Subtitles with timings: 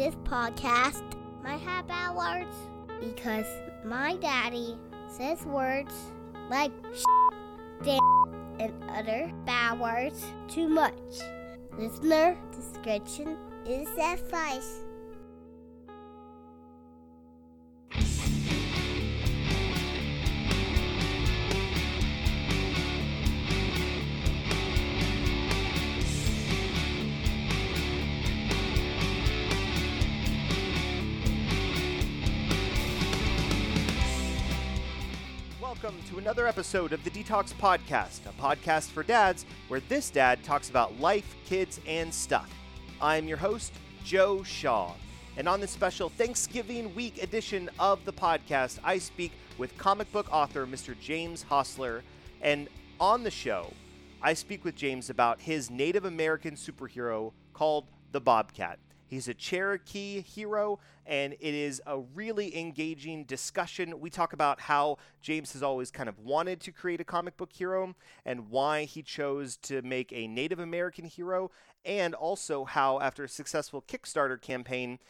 [0.00, 1.02] this podcast
[1.44, 2.56] might have bad words
[3.02, 3.44] because
[3.84, 5.92] my daddy says words
[6.48, 6.72] like
[7.82, 8.00] damn
[8.58, 10.94] and other bad words too much.
[11.76, 13.36] Listener discretion
[13.66, 14.86] is advice.
[36.20, 41.00] Another episode of the DTALKS Podcast, a podcast for dads where this dad talks about
[41.00, 42.52] life, kids, and stuff.
[43.00, 43.72] I'm your host,
[44.04, 44.92] Joe Shaw.
[45.38, 50.30] And on this special Thanksgiving week edition of the podcast, I speak with comic book
[50.30, 50.94] author Mr.
[51.00, 52.02] James Hostler.
[52.42, 52.68] And
[53.00, 53.72] on the show,
[54.20, 58.78] I speak with James about his Native American superhero called the Bobcat.
[59.10, 63.98] He's a Cherokee hero, and it is a really engaging discussion.
[63.98, 67.52] We talk about how James has always kind of wanted to create a comic book
[67.52, 71.50] hero and why he chose to make a Native American hero,
[71.84, 75.00] and also how, after a successful Kickstarter campaign,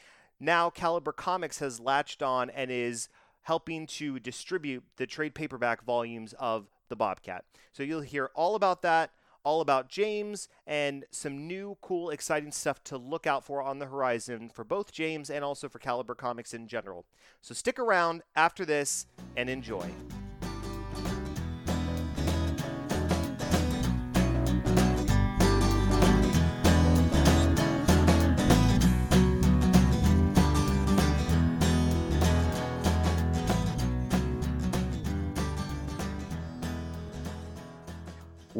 [0.41, 3.11] now Caliber Comics has latched on and is
[3.42, 7.45] helping to distribute the trade paperback volumes of the Bobcat.
[7.70, 9.11] So you'll hear all about that
[9.44, 13.86] all about James and some new, cool, exciting stuff to look out for on the
[13.86, 17.06] horizon for both James and also for Caliber Comics in general.
[17.41, 19.91] So stick around after this and enjoy.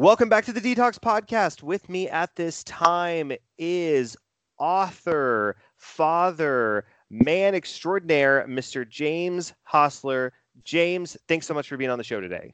[0.01, 1.61] Welcome back to the DTALKS Podcast.
[1.61, 4.17] With me at this time is
[4.57, 8.89] author, father, man extraordinaire, Mr.
[8.89, 10.33] James Hostler.
[10.63, 12.51] James, thanks so much for being on the show today.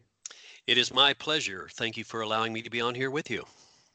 [0.67, 1.69] It is my pleasure.
[1.71, 3.45] Thank you for allowing me to be on here with you.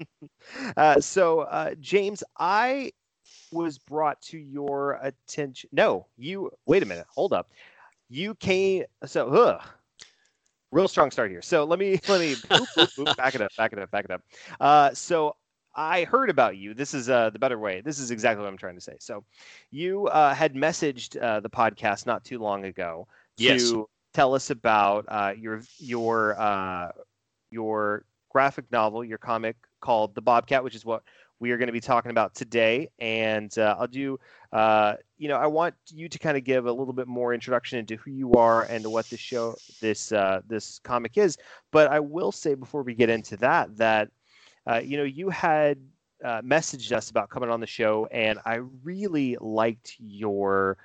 [0.79, 2.93] uh, so, uh, James, I
[3.53, 5.69] was brought to your attention.
[5.73, 7.51] No, you, wait a minute, hold up.
[8.09, 9.63] You came, so, ugh,
[10.73, 11.43] real strong start here.
[11.43, 14.07] So let me let me boop, boop, boop, back it up, back it up, back
[14.07, 14.23] it up.
[14.61, 15.37] Uh, so
[15.75, 16.75] I heard about you.
[16.75, 17.81] This is uh, the better way.
[17.81, 18.97] This is exactly what I'm trying to say.
[18.99, 19.25] So
[19.71, 23.07] you uh, had messaged uh, the podcast not too long ago
[23.39, 26.93] to tell us about uh, your your uh,
[27.51, 31.03] your graphic novel, your comic called The Bobcat, which is what
[31.39, 32.89] we are going to be talking about today.
[32.99, 34.19] And uh, I'll do,
[34.53, 37.79] uh, you know, I want you to kind of give a little bit more introduction
[37.79, 41.39] into who you are and what this show, this uh, this comic is.
[41.71, 44.11] But I will say before we get into that that,
[44.69, 45.79] uh, you know, you had
[46.25, 50.77] uh, messaged us about coming on the show, and I really liked your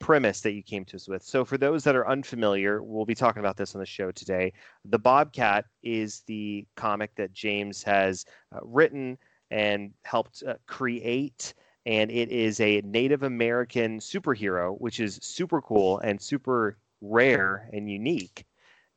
[0.00, 1.22] premise that you came to us with.
[1.22, 4.52] So for those that are unfamiliar, we'll be talking about this on the show today.
[4.86, 9.18] The Bobcat is the comic that James has uh, written
[9.52, 11.54] and helped uh, create.
[11.86, 17.90] And it is a Native American superhero, which is super cool and super rare and
[17.90, 18.46] unique.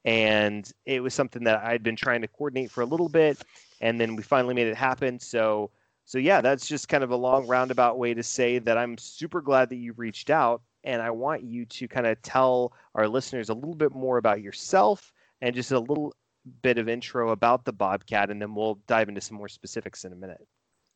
[0.06, 3.44] And it was something that I'd been trying to coordinate for a little bit,
[3.82, 5.20] and then we finally made it happen.
[5.20, 5.70] So,
[6.06, 9.42] so yeah, that's just kind of a long roundabout way to say that I'm super
[9.42, 13.50] glad that you reached out, and I want you to kind of tell our listeners
[13.50, 15.12] a little bit more about yourself
[15.42, 16.16] and just a little
[16.62, 20.14] bit of intro about the Bobcat, and then we'll dive into some more specifics in
[20.14, 20.48] a minute.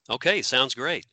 [0.09, 1.05] Okay, sounds great.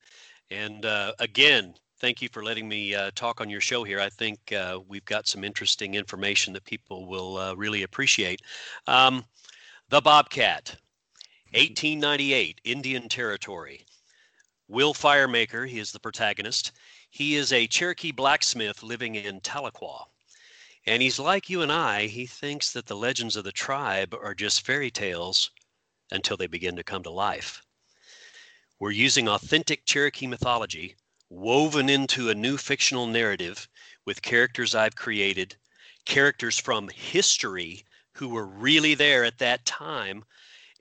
[0.51, 4.01] And uh, again, thank you for letting me uh, talk on your show here.
[4.01, 8.41] I think uh, we've got some interesting information that people will uh, really appreciate.
[8.87, 9.25] Um,
[9.91, 10.77] the Bobcat,
[11.53, 13.85] 1898, Indian Territory.
[14.69, 16.73] Will Firemaker, he is the protagonist.
[17.11, 20.05] He is a Cherokee blacksmith living in Tahlequah.
[20.87, 22.07] And he's like you and I.
[22.07, 25.51] He thinks that the legends of the tribe are just fairy tales
[26.11, 27.63] until they begin to come to life.
[28.81, 30.95] We're using authentic Cherokee mythology
[31.31, 33.69] woven into a new fictional narrative
[34.05, 35.57] with characters I've created,
[36.05, 40.25] characters from history who were really there at that time,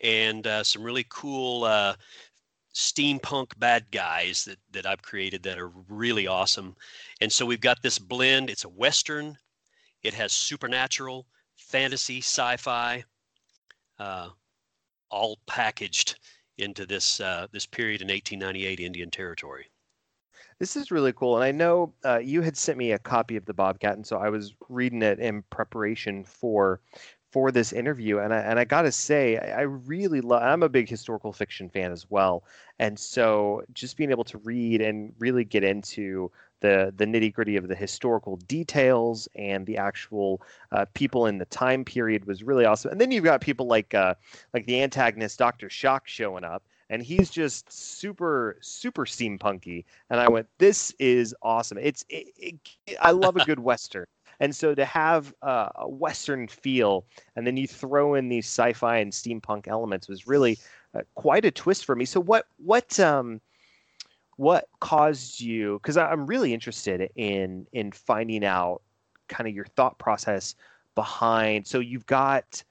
[0.04, 1.96] and uh, some really cool uh,
[2.72, 6.76] steampunk bad guys that, that I've created that are really awesome.
[7.20, 8.52] And so we've got this blend.
[8.52, 9.40] It's a Western,
[10.04, 11.26] it has supernatural,
[11.56, 13.04] fantasy, sci fi,
[13.98, 14.30] uh,
[15.10, 16.20] all packaged
[16.58, 19.70] into this uh, this period in 1898 Indian Territory.
[20.60, 23.46] This is really cool, and I know uh, you had sent me a copy of
[23.46, 26.80] the Bobcat, and so I was reading it in preparation for
[27.32, 28.20] for this interview.
[28.20, 30.42] And I and I gotta say, I, I really love.
[30.42, 32.44] I'm a big historical fiction fan as well,
[32.80, 37.58] and so just being able to read and really get into the the nitty gritty
[37.58, 42.66] of the historical details and the actual uh, people in the time period was really
[42.66, 42.92] awesome.
[42.92, 44.16] And then you've got people like uh,
[44.54, 49.86] like the antagonist Doctor Shock showing up, and he's just super super steampunky.
[50.10, 51.78] And I went, this is awesome.
[51.78, 52.56] It's it, it,
[53.02, 54.06] I love a good western.
[54.40, 57.06] And so to have uh, a Western feel,
[57.36, 60.60] and then you throw in these sci-fi and steampunk elements was really
[60.94, 62.06] uh, quite a twist for me.
[62.06, 63.42] So what what um,
[64.38, 65.80] what caused you?
[65.82, 68.82] Because I'm really interested in in finding out
[69.28, 70.56] kind of your thought process
[70.96, 71.68] behind.
[71.68, 72.64] So you've got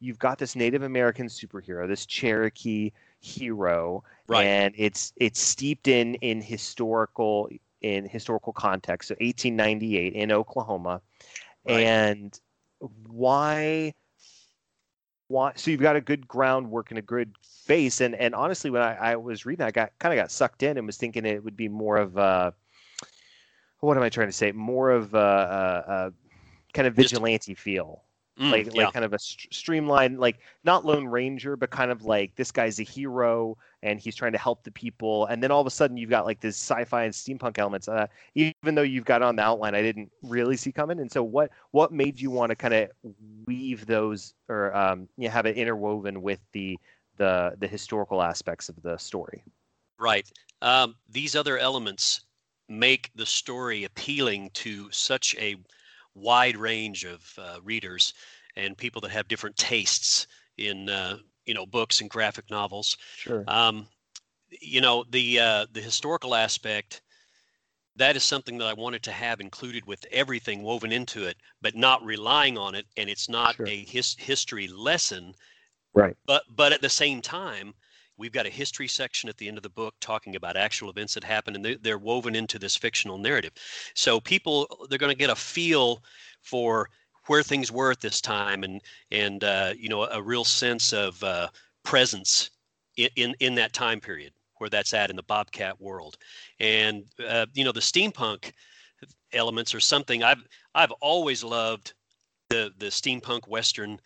[0.00, 4.44] you've got this Native American superhero, this Cherokee hero, right.
[4.44, 7.48] and it's it's steeped in in historical
[7.80, 9.08] in historical context.
[9.08, 11.00] So 1898 in Oklahoma,
[11.66, 11.80] right.
[11.80, 12.40] and
[13.06, 13.94] why
[15.28, 17.34] why so you've got a good groundwork and a good
[17.66, 20.62] base and and honestly when I, I was reading I got kind of got sucked
[20.62, 22.54] in and was thinking it would be more of a
[23.84, 24.52] what am I trying to say?
[24.52, 26.12] More of a, a, a
[26.72, 28.03] kind of vigilante Just, feel
[28.38, 28.84] Mm, like yeah.
[28.84, 32.50] like kind of a st- streamlined like not lone ranger but kind of like this
[32.50, 35.70] guy's a hero and he's trying to help the people and then all of a
[35.70, 39.36] sudden you've got like this sci-fi and steampunk elements uh, even though you've got on
[39.36, 42.56] the outline i didn't really see coming and so what what made you want to
[42.56, 42.90] kind of
[43.46, 46.76] weave those or um, you know, have it interwoven with the
[47.18, 49.44] the the historical aspects of the story
[50.00, 50.28] right
[50.60, 52.22] um, these other elements
[52.68, 55.54] make the story appealing to such a
[56.14, 58.14] wide range of uh, readers
[58.56, 60.26] and people that have different tastes
[60.58, 62.96] in uh, you know books and graphic novels.
[63.16, 63.44] Sure.
[63.48, 63.86] Um,
[64.48, 67.02] you know the uh, the historical aspect
[67.96, 71.76] that is something that I wanted to have included with everything woven into it, but
[71.76, 73.66] not relying on it, and it's not sure.
[73.68, 75.34] a his, history lesson.
[75.94, 76.16] Right.
[76.26, 77.74] But but at the same time,
[78.16, 81.14] We've got a history section at the end of the book talking about actual events
[81.14, 83.52] that happened, and they're, woven into this fictional narrative.
[83.94, 86.02] So people, they're going to get a feel
[86.42, 86.90] for
[87.26, 88.80] where things were at this time, and
[89.10, 91.48] and uh, you know a real sense of uh,
[91.82, 92.50] presence
[92.96, 96.16] in, in, in that time period where that's at in the Bobcat world,
[96.60, 98.52] and uh, you know the steampunk
[99.32, 101.94] elements are something I've I've always loved
[102.50, 103.98] the the steampunk western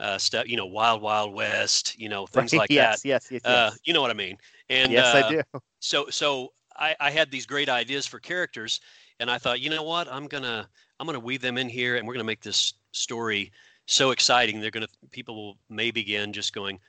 [0.00, 2.60] uh, stuff, you know, Wild Wild West, you know, things right.
[2.60, 3.08] like yes, that.
[3.08, 3.52] Yes, yes, yes.
[3.52, 4.36] Uh, you know what I mean?
[4.68, 5.42] And yes, uh, I do.
[5.80, 8.80] So, so I, I had these great ideas for characters,
[9.20, 10.68] and I thought, you know what, I'm gonna,
[10.98, 13.52] I'm gonna weave them in here, and we're gonna make this story
[13.86, 14.60] so exciting.
[14.60, 16.80] They're gonna, people will may begin just going,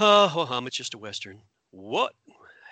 [0.00, 1.40] oh, oh hum, it's just a western.
[1.70, 2.14] What?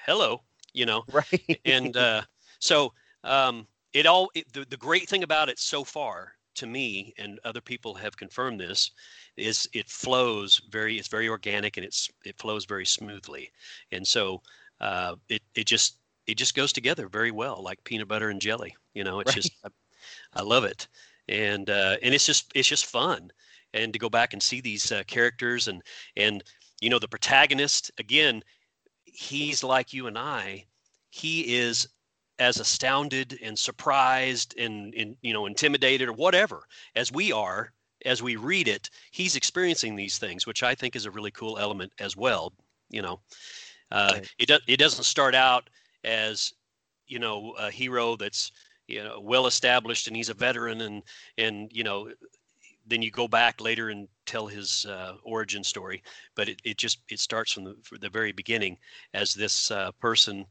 [0.06, 0.42] Hello,
[0.72, 1.04] you know?
[1.12, 1.60] Right.
[1.64, 2.22] and uh,
[2.58, 2.92] so,
[3.24, 7.40] um, it all, it, the, the great thing about it so far to me, and
[7.44, 8.90] other people have confirmed this,
[9.37, 13.50] is it flows very it's very organic and it's it flows very smoothly.
[13.90, 14.43] And so
[14.81, 18.76] uh, it it just it just goes together very well like peanut butter and jelly
[18.94, 19.43] you know it's right.
[19.43, 19.69] just I,
[20.34, 20.87] I, love it.
[21.28, 23.31] And uh, and it's just it's just fun.
[23.75, 25.82] And to go back and see these uh, characters and
[26.16, 26.43] and
[26.81, 28.43] you know the protagonist again
[29.12, 30.66] he's like you and I.
[31.10, 31.88] He is
[32.42, 36.64] as astounded and surprised and, and you know intimidated or whatever
[36.96, 37.72] as we are
[38.04, 41.56] as we read it, he's experiencing these things, which I think is a really cool
[41.56, 42.52] element as well.
[42.90, 43.20] You know,
[43.92, 44.34] uh, right.
[44.38, 45.70] it does it doesn't start out
[46.02, 46.52] as
[47.06, 48.50] you know a hero that's
[48.88, 51.02] you know well established and he's a veteran and
[51.38, 52.10] and you know
[52.84, 56.02] then you go back later and tell his uh, origin story
[56.34, 58.76] but it, it just it starts from the, from the very beginning
[59.14, 60.44] as this uh, person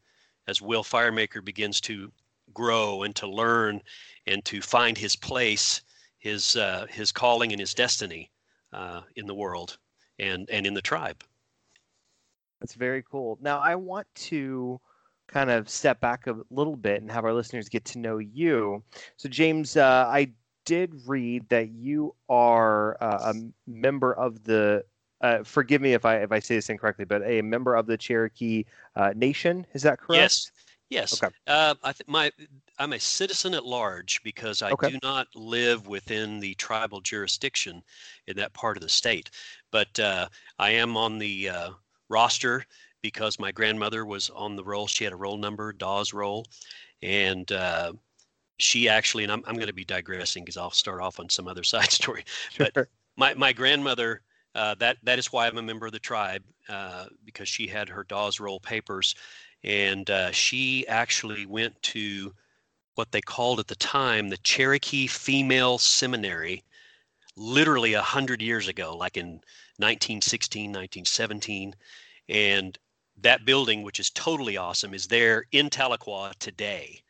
[0.47, 2.11] as will firemaker begins to
[2.53, 3.81] grow and to learn
[4.27, 5.81] and to find his place
[6.21, 8.31] his uh, his calling and his destiny
[8.71, 9.77] uh, in the world
[10.19, 11.23] and and in the tribe.
[12.61, 13.37] That's very cool.
[13.41, 14.79] Now I want to
[15.27, 18.83] kind of step back a little bit and have our listeners get to know you.
[19.17, 20.31] So James, uh, I
[20.65, 24.85] did read that you are uh, a member of the.
[25.21, 27.97] Uh, forgive me if I if I say this incorrectly, but a member of the
[27.97, 29.65] Cherokee uh, Nation.
[29.73, 30.21] Is that correct?
[30.21, 30.51] Yes.
[30.89, 31.23] Yes.
[31.23, 31.33] Okay.
[31.47, 32.31] Uh, I th- my
[32.79, 34.91] I'm a citizen at large because I okay.
[34.91, 37.81] do not live within the tribal jurisdiction
[38.27, 39.29] in that part of the state,
[39.71, 40.27] but uh,
[40.59, 41.69] I am on the uh,
[42.09, 42.65] roster
[43.01, 44.87] because my grandmother was on the roll.
[44.87, 46.45] She had a roll number, Dawes roll,
[47.01, 47.93] and uh,
[48.59, 51.47] she actually, and I'm, I'm going to be digressing because I'll start off on some
[51.47, 52.23] other side story.
[52.51, 52.67] Sure.
[52.73, 52.87] But
[53.17, 54.21] my, my grandmother,
[54.55, 57.89] uh, that that is why I'm a member of the tribe uh, because she had
[57.89, 59.15] her Dawes roll papers
[59.63, 62.33] and uh, she actually went to
[62.95, 66.63] what they called at the time the Cherokee Female Seminary,
[67.35, 69.41] literally a hundred years ago, like in
[69.77, 71.75] 1916, 1917,
[72.29, 72.77] and
[73.17, 77.01] that building, which is totally awesome, is there in Tahlequah today.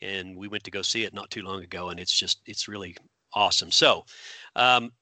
[0.00, 2.68] and we went to go see it not too long ago, and it's just it's
[2.68, 2.96] really
[3.34, 3.70] awesome.
[3.70, 4.04] So,
[4.56, 4.92] um,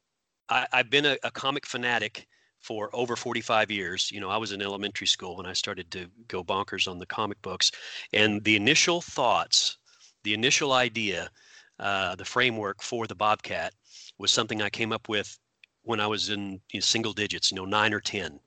[0.49, 2.27] I, have been a, a, comic fanatic
[2.61, 4.11] for over 45 years.
[4.11, 7.07] You know, I was in elementary school when I started to go bonkers on the
[7.07, 7.71] comic books,
[8.13, 9.79] and the initial thoughts,
[10.25, 11.31] the initial idea,
[11.79, 13.73] uh, the framework for the Bobcat
[14.19, 15.39] was something I came up with
[15.83, 18.41] when I was in you know, single digits, you know, nine or ten,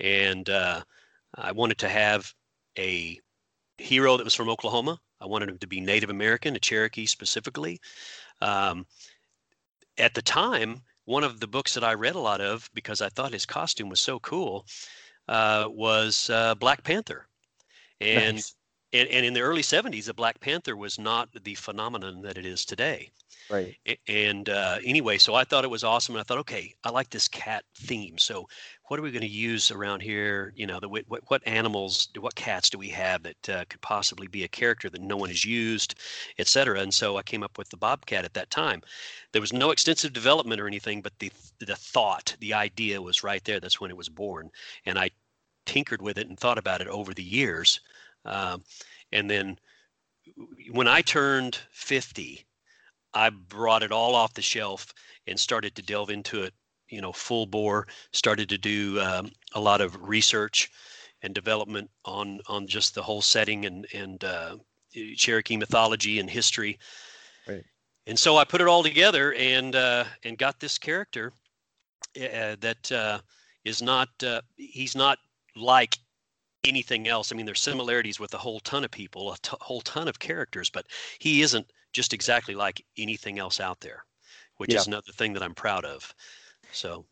[0.00, 0.82] and uh,
[1.34, 2.32] I wanted to have
[2.78, 3.18] a
[3.78, 5.00] hero that was from Oklahoma.
[5.20, 7.80] I wanted him to be Native American, a Cherokee specifically.
[8.40, 8.86] Um,
[9.96, 13.08] at the time, one of the books that I read a lot of because I
[13.08, 14.66] thought his costume was so cool
[15.26, 17.26] uh, was uh, Black Panther,
[17.98, 18.54] and, nice.
[18.92, 22.44] and and in the early '70s, the Black Panther was not the phenomenon that it
[22.44, 23.10] is today.
[23.50, 23.76] Right.
[24.06, 27.08] And uh, anyway, so I thought it was awesome, and I thought, okay, I like
[27.08, 28.18] this cat theme.
[28.18, 28.46] So
[28.88, 30.52] what are we going to use around here?
[30.54, 34.26] You know, the, what, what animals, what cats do we have that uh, could possibly
[34.26, 35.94] be a character that no one has used,
[36.38, 36.80] et cetera.
[36.80, 38.82] And so I came up with the bobcat at that time.
[39.32, 43.44] There was no extensive development or anything, but the the thought, the idea was right
[43.44, 43.60] there.
[43.60, 44.50] That's when it was born,
[44.86, 45.10] and I
[45.66, 47.80] tinkered with it and thought about it over the years.
[48.24, 48.62] Um,
[49.12, 49.58] and then
[50.70, 52.46] when I turned 50,
[53.14, 54.92] I brought it all off the shelf
[55.26, 56.54] and started to delve into it,
[56.88, 57.86] you know, full bore.
[58.12, 60.70] Started to do um, a lot of research
[61.22, 64.56] and development on on just the whole setting and and uh,
[65.16, 66.78] Cherokee mythology and history.
[67.46, 67.64] Right.
[68.06, 71.32] And so I put it all together and uh, and got this character
[72.16, 73.20] uh, that uh,
[73.64, 75.18] is not uh, he's not
[75.56, 75.98] like
[76.64, 77.32] anything else.
[77.32, 80.18] I mean, there's similarities with a whole ton of people, a t- whole ton of
[80.18, 80.86] characters, but
[81.18, 84.04] he isn't just exactly like anything else out there,
[84.56, 84.80] which yeah.
[84.80, 86.14] is another thing that I'm proud of.
[86.72, 87.06] So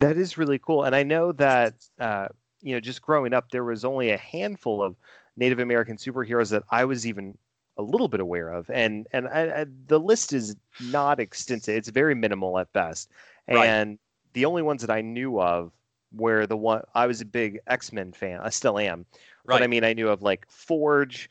[0.00, 0.84] that is really cool.
[0.84, 2.28] And I know that, uh,
[2.60, 4.96] you know, just growing up, there was only a handful of
[5.36, 7.36] Native American superheroes that I was even
[7.78, 11.76] a little bit aware of, and and I, I, the list is not extensive.
[11.76, 13.10] It's very minimal at best,
[13.46, 13.98] and right.
[14.32, 15.72] the only ones that I knew of
[16.12, 18.40] were the one I was a big X Men fan.
[18.42, 19.06] I still am,
[19.44, 19.54] right.
[19.54, 21.30] but I mean I knew of like Forge,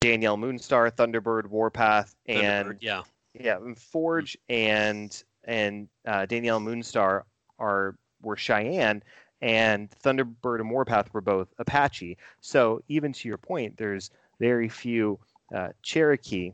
[0.00, 3.02] Danielle Moonstar, Thunderbird, Warpath, and Thunderbird, yeah,
[3.34, 7.22] yeah, Forge and and uh, Danielle Moonstar
[7.58, 9.02] are were Cheyenne,
[9.40, 12.16] and Thunderbird and Warpath were both Apache.
[12.40, 15.18] So even to your point, there's very few
[15.54, 16.52] uh, Cherokee.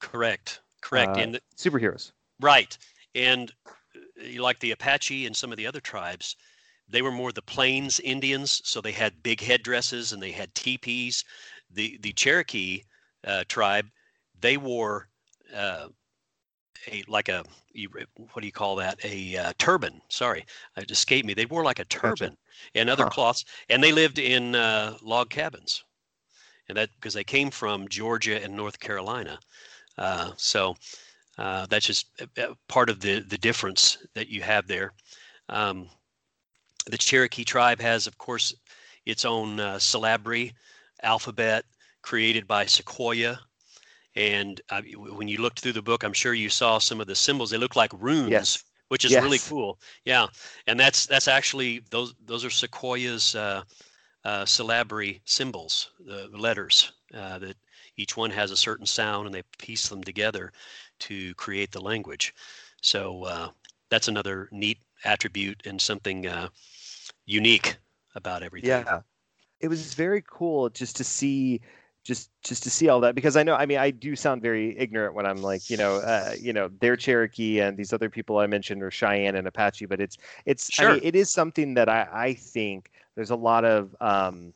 [0.00, 0.60] Correct.
[0.80, 1.16] Correct.
[1.16, 2.12] Uh, and superheroes.
[2.40, 2.76] Right.
[3.14, 6.36] And uh, like the Apache and some of the other tribes,
[6.88, 11.24] they were more the plains Indians, so they had big headdresses and they had teepees
[11.70, 12.82] the the Cherokee
[13.26, 13.86] uh, tribe,
[14.40, 15.08] they wore
[15.54, 15.88] uh,
[16.90, 17.44] a like a
[18.32, 18.98] what do you call that?
[19.04, 20.00] A uh, turban.
[20.08, 20.44] Sorry,
[20.76, 21.34] it escaped me.
[21.34, 22.38] They wore like a turban gotcha.
[22.74, 23.10] and other huh.
[23.10, 25.84] cloths, and they lived in uh, log cabins,
[26.68, 29.38] and that because they came from Georgia and North Carolina.
[29.98, 30.76] Uh, so
[31.38, 32.06] uh, that's just
[32.68, 34.92] part of the the difference that you have there.
[35.48, 35.88] Um,
[36.86, 38.54] the Cherokee tribe has, of course,
[39.04, 40.54] its own uh, syllabary
[41.02, 41.64] alphabet
[42.02, 43.38] created by Sequoyah.
[44.14, 47.14] And uh, when you looked through the book, I'm sure you saw some of the
[47.14, 47.50] symbols.
[47.50, 48.64] They look like runes, yes.
[48.88, 49.22] which is yes.
[49.22, 49.78] really cool.
[50.04, 50.26] Yeah,
[50.66, 53.62] and that's that's actually those those are Sequoyah's uh,
[54.24, 57.56] uh, syllabary symbols, the letters uh, that
[57.96, 60.52] each one has a certain sound, and they piece them together
[61.00, 62.34] to create the language.
[62.80, 63.48] So uh,
[63.90, 66.48] that's another neat attribute and something uh,
[67.26, 67.76] unique
[68.14, 68.84] about everything.
[68.86, 69.00] Yeah,
[69.60, 71.60] it was very cool just to see
[72.04, 74.78] just just to see all that because I know I mean I do sound very
[74.78, 78.38] ignorant when I'm like you know uh, you know they're Cherokee and these other people
[78.38, 80.90] I mentioned are Cheyenne and Apache but it's it's sure.
[80.90, 84.52] I mean, it is something that I I think there's a lot of um,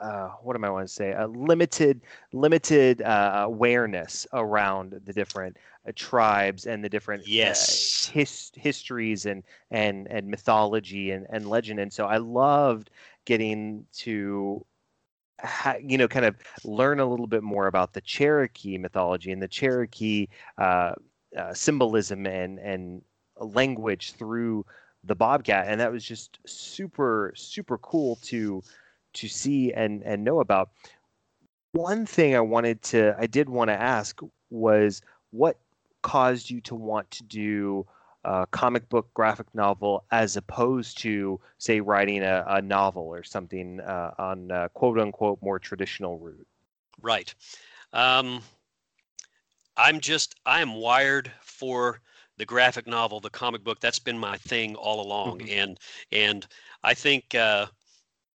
[0.00, 1.12] uh, what am I want to say?
[1.12, 2.00] A limited,
[2.32, 9.26] limited uh, awareness around the different uh, tribes and the different uh, yes his, histories
[9.26, 11.80] and and and mythology and and legend.
[11.80, 12.90] And so I loved
[13.24, 14.64] getting to
[15.82, 19.48] you know kind of learn a little bit more about the Cherokee mythology and the
[19.48, 20.26] Cherokee
[20.58, 20.92] uh,
[21.36, 23.02] uh, symbolism and and
[23.36, 24.64] language through
[25.04, 28.62] the Bobcat, and that was just super super cool to
[29.14, 30.70] to see and and know about.
[31.72, 35.58] One thing I wanted to I did want to ask was what
[36.02, 37.86] caused you to want to do
[38.24, 43.80] a comic book graphic novel as opposed to say writing a, a novel or something
[43.80, 46.46] uh, on uh, quote unquote more traditional route.
[47.00, 47.34] Right.
[47.92, 48.42] Um,
[49.76, 52.00] i'm just i am wired for
[52.36, 53.80] the graphic novel the comic book.
[53.80, 55.40] That's been my thing all along.
[55.40, 55.58] Mm-hmm.
[55.58, 55.78] and
[56.12, 56.46] and
[56.82, 57.66] i think uh,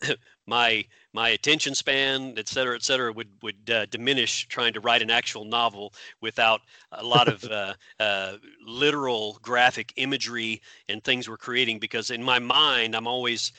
[0.46, 5.00] my my attention span, et cetera, et cetera, would would uh, diminish trying to write
[5.00, 6.60] an actual novel without
[6.92, 11.78] a lot of uh, uh, literal graphic imagery and things we're creating.
[11.78, 13.52] Because in my mind, I'm always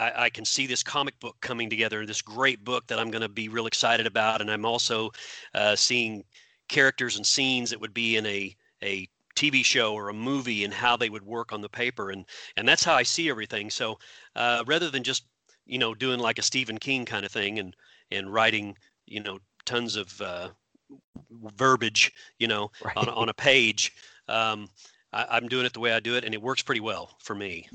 [0.00, 3.22] I, I, can see this comic book coming together, this great book that I'm going
[3.22, 5.12] to be real excited about, and I'm also
[5.54, 6.24] uh, seeing
[6.68, 10.72] characters and scenes that would be in a a TV show or a movie and
[10.72, 12.24] how they would work on the paper, and
[12.56, 13.68] and that's how I see everything.
[13.68, 13.98] So
[14.36, 15.24] uh, rather than just
[15.66, 17.74] you know doing like a Stephen King kind of thing and
[18.10, 18.76] and writing
[19.06, 20.48] you know tons of uh,
[21.56, 22.96] verbiage you know right.
[22.96, 23.92] on on a page,
[24.28, 24.68] um,
[25.12, 27.34] I, am doing it the way I do it, and it works pretty well for
[27.34, 27.68] me.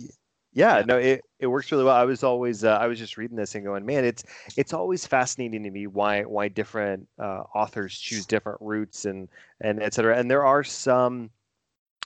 [0.54, 1.96] Yeah, no, it, it works really well.
[1.96, 4.24] I was always uh, I was just reading this and going, man, it's
[4.56, 9.30] it's always fascinating to me why why different uh, authors choose different routes and
[9.62, 10.18] and et cetera.
[10.18, 11.30] And there are some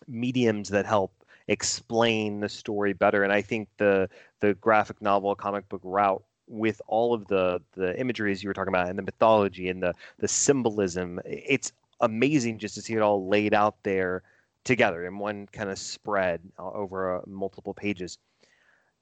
[0.08, 1.14] mediums that help
[1.48, 3.24] explain the story better.
[3.24, 4.10] And I think the
[4.42, 8.74] the graphic novel comic book route with all of the the imageries you were talking
[8.74, 11.72] about and the mythology and the the symbolism, it's
[12.02, 14.24] amazing just to see it all laid out there
[14.64, 18.18] together in one kind of spread uh, over uh, multiple pages.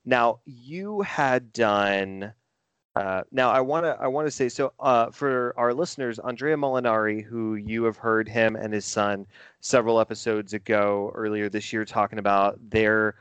[0.05, 2.34] Now, you had done.
[2.96, 6.55] Uh, now, I want to I want to say so uh, for our listeners, Andrea
[6.55, 9.25] Molinari, who you have heard him and his son
[9.62, 13.15] several episodes ago earlier this year talking about their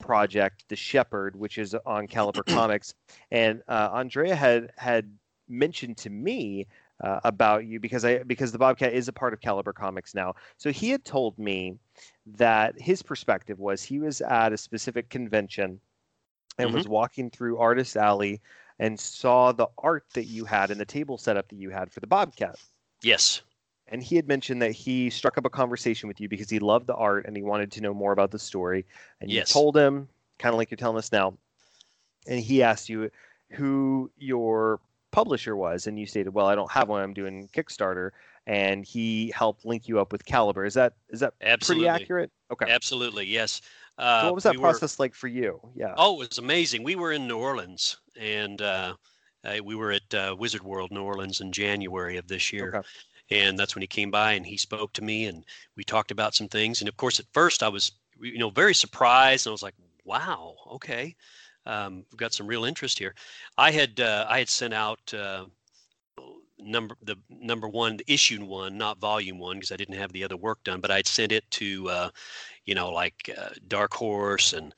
[0.00, 2.94] project, The Shepherd, which is on Caliber Comics,
[3.30, 5.10] and uh, Andrea had had
[5.48, 6.66] mentioned to me
[7.02, 10.34] uh, about you because I because the Bobcat is a part of Caliber Comics now.
[10.58, 11.78] So he had told me
[12.26, 15.80] that his perspective was he was at a specific convention
[16.58, 16.76] and mm-hmm.
[16.76, 18.40] was walking through Artist Alley
[18.78, 22.00] and saw the art that you had and the table setup that you had for
[22.00, 22.56] the Bobcat.
[23.02, 23.42] Yes.
[23.88, 26.86] And he had mentioned that he struck up a conversation with you because he loved
[26.86, 28.86] the art and he wanted to know more about the story.
[29.20, 29.48] And yes.
[29.48, 31.34] you told him, kind of like you're telling us now,
[32.26, 33.10] and he asked you
[33.50, 34.80] who your
[35.12, 37.02] publisher was, and you stated, "Well, I don't have one.
[37.02, 38.10] I'm doing Kickstarter."
[38.46, 40.64] And he helped link you up with Caliber.
[40.64, 41.88] Is that is that Absolutely.
[41.88, 42.30] pretty accurate?
[42.50, 42.66] Okay.
[42.68, 43.62] Absolutely, yes.
[43.96, 45.60] Uh, so what was that we process were, like for you?
[45.74, 45.94] Yeah.
[45.96, 46.82] Oh, it was amazing.
[46.82, 48.94] We were in New Orleans, and uh,
[49.62, 52.74] we were at uh, Wizard World New Orleans in January of this year.
[52.74, 52.88] Okay.
[53.34, 55.44] And that's when he came by and he spoke to me, and
[55.76, 56.80] we talked about some things.
[56.80, 59.74] And of course, at first I was, you know, very surprised, and I was like,
[60.04, 61.16] "Wow, okay,
[61.66, 63.14] um, we've got some real interest here."
[63.58, 65.46] I had uh, I had sent out uh,
[66.58, 70.24] number the number one the issue one not volume one because i didn't have the
[70.24, 72.08] other work done but i'd sent it to uh,
[72.64, 74.74] you know like uh, dark horse and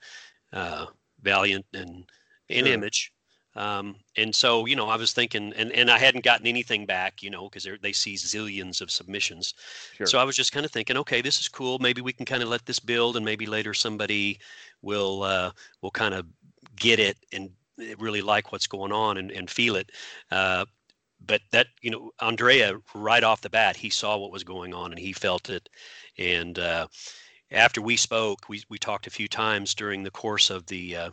[0.52, 0.86] uh,
[1.22, 2.10] valiant and
[2.48, 2.72] an sure.
[2.72, 3.12] image
[3.56, 7.22] um, and so you know i was thinking and, and i hadn't gotten anything back
[7.22, 9.54] you know because they see zillions of submissions.
[9.96, 10.06] Sure.
[10.06, 11.78] so i was just kind of thinking okay this is cool.
[11.78, 14.38] Maybe we can kind of let this build and maybe later somebody
[14.82, 15.50] will uh,
[15.82, 16.26] will kind of
[16.76, 17.50] get it and
[17.98, 19.90] really like what's going on and, and feel it.
[20.30, 20.64] Uh,
[21.24, 24.92] but that you know andrea right off the bat he saw what was going on
[24.92, 25.68] and he felt it.
[26.18, 26.86] And uh,
[27.50, 31.10] after we spoke we, we talked a few times during the course of the uh,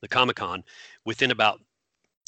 [0.00, 0.62] the comic-con
[1.04, 1.60] within about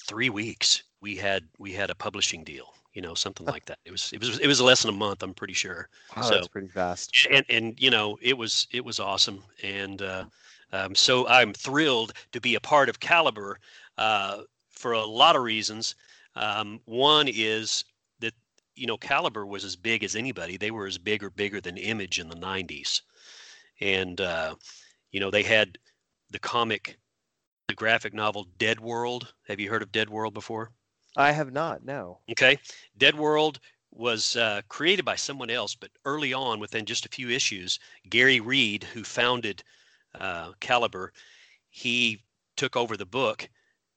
[0.07, 3.79] three weeks we had we had a publishing deal you know something like that.
[3.85, 5.89] It was it was it was less than a month i'm pretty sure.
[6.17, 7.29] Wow, so that's pretty fast.
[7.31, 9.45] and and you know it was it was awesome.
[9.63, 10.25] And uh,
[10.73, 13.61] um, so i'm thrilled to be a part of caliber
[13.99, 14.39] uh,
[14.71, 15.95] for a lot of reasons.
[16.37, 17.85] Um, one is
[18.21, 18.33] that
[18.77, 20.57] you know Caliber was as big as anybody.
[20.57, 23.03] They were as big or bigger than Image in the '90s,
[23.81, 24.55] and uh,
[25.11, 25.77] you know they had
[26.31, 26.99] the comic,
[27.69, 29.27] the graphic novel Deadworld.
[29.47, 30.73] Have you heard of Deadworld before?
[31.17, 31.85] I have not.
[31.85, 32.19] No.
[32.31, 32.59] Okay,
[32.99, 33.59] Deadworld
[33.91, 37.79] was uh, created by someone else, but early on, within just a few issues,
[38.09, 39.63] Gary Reed, who founded
[40.19, 41.13] uh, Caliber,
[41.69, 42.23] he
[42.57, 43.49] took over the book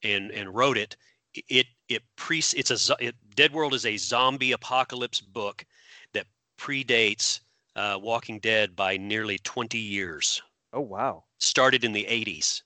[0.04, 0.98] and and wrote it
[1.34, 5.66] it it pre it's a it, Deadworld is a zombie apocalypse book
[6.14, 7.40] that predates
[7.78, 10.42] uh, Walking Dead by nearly 20 years.
[10.74, 11.24] Oh wow!
[11.40, 12.64] Started in the 80s,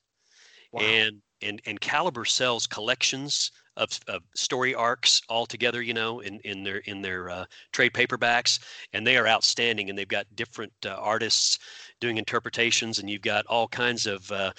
[0.76, 0.82] wow.
[0.82, 6.40] and and and Caliber sells collections of, of story arcs all together, you know, in
[6.42, 8.60] in their in their uh, trade paperbacks,
[8.94, 9.90] and they are outstanding.
[9.90, 11.60] And they've got different uh, artists
[12.00, 14.32] doing interpretations, and you've got all kinds of.
[14.32, 14.52] Uh,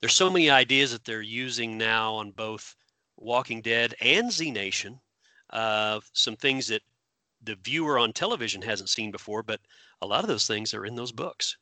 [0.00, 2.74] there's so many ideas that they're using now on both
[3.16, 4.98] Walking Dead and Z Nation,
[5.50, 6.82] uh, some things that
[7.42, 9.60] the viewer on television hasn't seen before, but
[10.02, 11.56] a lot of those things are in those books.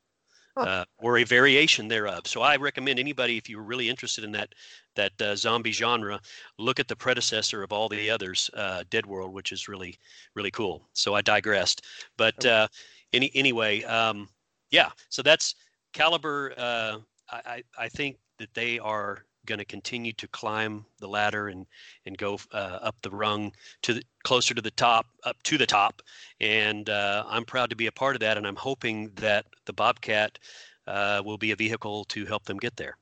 [0.57, 2.27] Uh, or a variation thereof.
[2.27, 4.55] So I recommend anybody, if you're really interested in that
[4.97, 6.21] that uh, zombie genre,
[6.59, 9.97] look at the predecessor of all the others, uh, Deadworld, which is really
[10.35, 10.89] really cool.
[10.95, 11.85] So I digressed,
[12.17, 12.67] but uh,
[13.13, 14.29] any anyway, um,
[14.73, 14.91] yeah.
[15.11, 15.55] So that's
[15.93, 16.53] Caliber.
[16.57, 16.99] Uh,
[17.31, 21.67] I I think that they are going to continue to climb the ladder and
[22.07, 25.67] and go uh, up the rung to the, closer to the top, up to the
[25.67, 26.03] top.
[26.41, 28.37] And uh, I'm proud to be a part of that.
[28.37, 30.39] And I'm hoping that the Bobcat
[30.87, 32.97] uh, will be a vehicle to help them get there.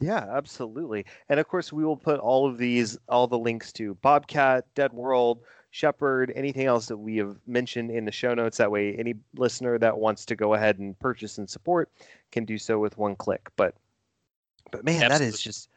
[0.00, 1.06] Yeah, absolutely.
[1.28, 5.38] And of course, we will put all of these, all the links to Bobcat, Deadworld,
[5.70, 8.58] Shepherd, anything else that we have mentioned in the show notes.
[8.58, 11.90] That way, any listener that wants to go ahead and purchase and support
[12.30, 13.50] can do so with one click.
[13.56, 13.74] But,
[14.70, 15.26] but man, Absolutely.
[15.26, 15.68] that is just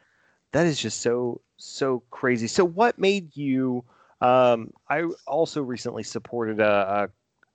[0.52, 2.46] that is just so so crazy.
[2.46, 3.84] So, what made you?
[4.20, 7.10] Um, I also recently supported a,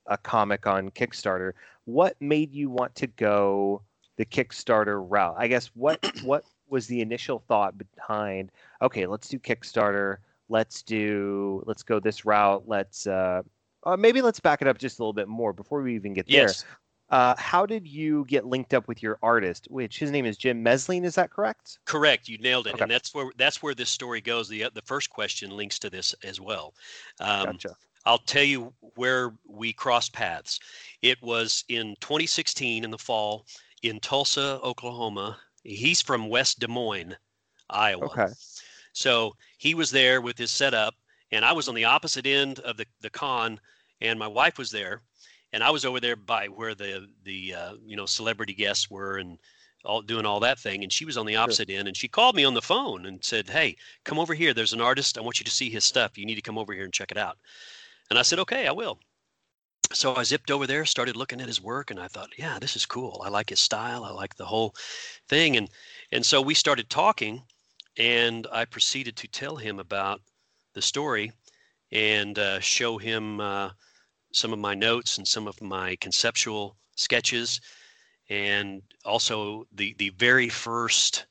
[0.08, 1.52] a a comic on Kickstarter.
[1.84, 3.82] What made you want to go
[4.16, 5.36] the Kickstarter route?
[5.38, 8.50] I guess what what was the initial thought behind?
[8.82, 13.42] Okay, let's do Kickstarter let's do let's go this route let's uh,
[13.84, 16.28] uh, maybe let's back it up just a little bit more before we even get
[16.28, 16.62] yes.
[16.62, 16.70] there
[17.10, 20.62] uh, how did you get linked up with your artist which his name is jim
[20.64, 22.82] mesling is that correct correct you nailed it okay.
[22.82, 26.14] and that's where that's where this story goes the the first question links to this
[26.22, 26.74] as well
[27.20, 27.74] um, gotcha.
[28.08, 30.60] I'll tell you where we crossed paths.
[31.02, 33.44] It was in 2016 in the fall
[33.82, 35.36] in Tulsa, Oklahoma.
[35.62, 37.16] He's from West Des Moines,
[37.68, 38.06] Iowa.
[38.06, 38.28] Okay.
[38.92, 40.94] So he was there with his setup,
[41.30, 43.60] and I was on the opposite end of the, the con,
[44.00, 45.02] and my wife was there,
[45.52, 49.18] and I was over there by where the the uh, you know celebrity guests were
[49.18, 49.38] and
[49.84, 51.78] all doing all that thing, and she was on the opposite sure.
[51.78, 54.52] end, and she called me on the phone and said, "Hey, come over here.
[54.52, 55.16] There's an artist.
[55.16, 56.18] I want you to see his stuff.
[56.18, 57.38] You need to come over here and check it out."
[58.10, 58.98] And I said, "Okay, I will."
[59.92, 62.76] So I zipped over there, started looking at his work, and I thought, "Yeah, this
[62.76, 63.22] is cool.
[63.24, 64.04] I like his style.
[64.04, 64.74] I like the whole
[65.28, 65.70] thing." And
[66.12, 67.42] and so we started talking
[67.98, 70.20] and I proceeded to tell him about
[70.74, 71.32] the story
[71.90, 73.70] and uh, show him uh,
[74.32, 77.60] some of my notes and some of my conceptual sketches,
[78.28, 81.26] and also the the very first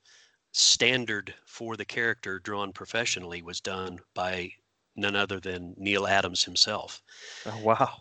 [0.51, 4.51] standard for the character drawn professionally was done by
[4.95, 7.01] none other than Neal Adams himself.
[7.45, 7.91] Oh, wow.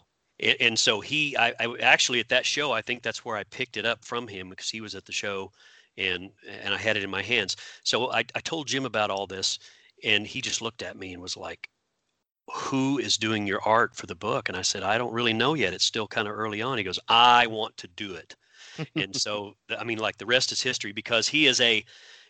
[0.41, 3.45] And, and so he, I, I actually at that show, I think that's where I
[3.45, 5.53] picked it up from him because he was at the show
[5.99, 7.57] and and I had it in my hands.
[7.85, 9.59] So I, I told Jim about all this,
[10.05, 11.69] and he just looked at me and was like,
[12.55, 15.55] "Who is doing your art for the book?" And I said, "I don't really know
[15.55, 15.75] yet.
[15.75, 18.37] It's still kind of early on." He goes, "I want to do it,"
[18.97, 21.85] and so I mean, like the rest is history because he is a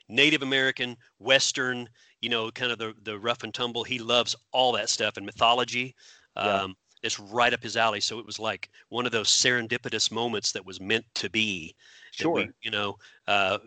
[0.09, 1.89] Native American, Western,
[2.21, 3.85] you know, kind of the the rough and tumble.
[3.85, 5.95] He loves all that stuff and mythology.
[6.41, 6.63] Yeah.
[6.63, 8.01] Um, it's right up his alley.
[8.01, 11.77] So it was like one of those serendipitous moments that was meant to be
[12.11, 12.33] Sure.
[12.33, 13.59] We, you know, uh,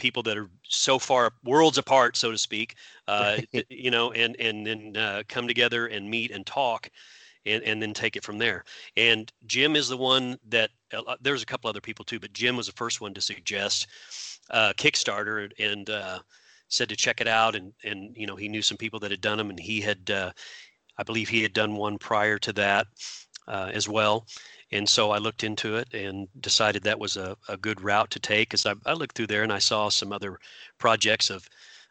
[0.00, 2.74] people that are so far worlds apart, so to speak,
[3.06, 6.90] uh, you know, and and then uh, come together and meet and talk,
[7.46, 8.64] and and then take it from there.
[8.96, 12.56] And Jim is the one that uh, there's a couple other people too, but Jim
[12.56, 13.86] was the first one to suggest
[14.50, 16.18] uh, Kickstarter and uh,
[16.68, 19.20] said to check it out, and and you know he knew some people that had
[19.20, 20.32] done them, and he had, uh,
[20.96, 22.86] I believe he had done one prior to that
[23.48, 24.26] as well
[24.72, 28.20] and so I looked into it and decided that was a, a good route to
[28.20, 28.54] take.
[28.54, 30.38] As I, I looked through there and I saw some other
[30.78, 31.48] projects of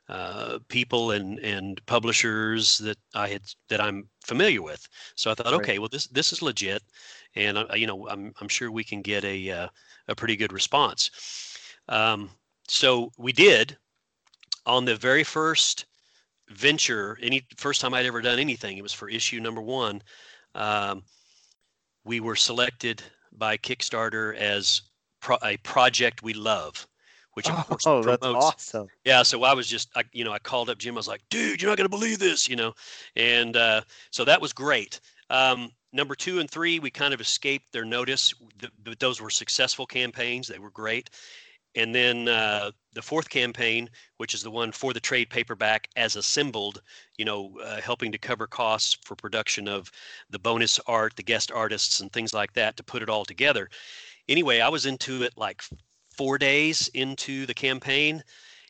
[0.08, 4.88] uh, people and and publishers that I had that I'm familiar with.
[5.16, 5.56] So I thought, right.
[5.56, 6.82] okay, well this this is legit,
[7.36, 9.68] and uh, you know I'm I'm sure we can get a uh,
[10.08, 11.12] a pretty good response.
[11.88, 12.30] Um,
[12.68, 13.78] so we did
[14.66, 15.86] on the very first
[16.50, 18.78] venture, any first time I'd ever done anything.
[18.78, 20.02] It was for issue number one.
[20.56, 21.04] Um,
[22.04, 24.82] we were selected by Kickstarter as
[25.20, 26.88] pro- a project we love,
[27.34, 28.22] which of course oh, promotes.
[28.22, 28.88] that's awesome.
[29.06, 30.96] Yeah, so I was just, I, you know, I called up Jim.
[30.96, 32.74] I was like, dude, you're not gonna believe this, you know,
[33.16, 33.82] and uh,
[34.12, 35.00] so that was great.
[35.30, 38.34] Um, number two and three, we kind of escaped their notice,
[38.84, 40.48] but those were successful campaigns.
[40.48, 41.10] They were great.
[41.76, 46.16] And then uh, the fourth campaign, which is the one for the trade paperback as
[46.16, 46.82] assembled,
[47.18, 49.92] you know, uh, helping to cover costs for production of
[50.30, 53.70] the bonus art, the guest artists, and things like that to put it all together.
[54.28, 55.62] Anyway, I was into it like
[56.16, 58.24] four days into the campaign,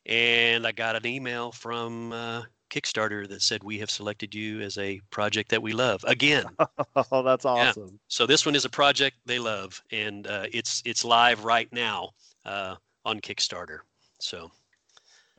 [0.05, 4.77] and I got an email from uh, Kickstarter that said we have selected you as
[4.77, 6.45] a project that we love again.
[7.11, 7.89] oh, that's awesome!
[7.91, 7.97] Yeah.
[8.07, 12.09] So this one is a project they love, and uh, it's it's live right now.
[12.45, 13.79] Uh, on Kickstarter.
[14.19, 14.51] So,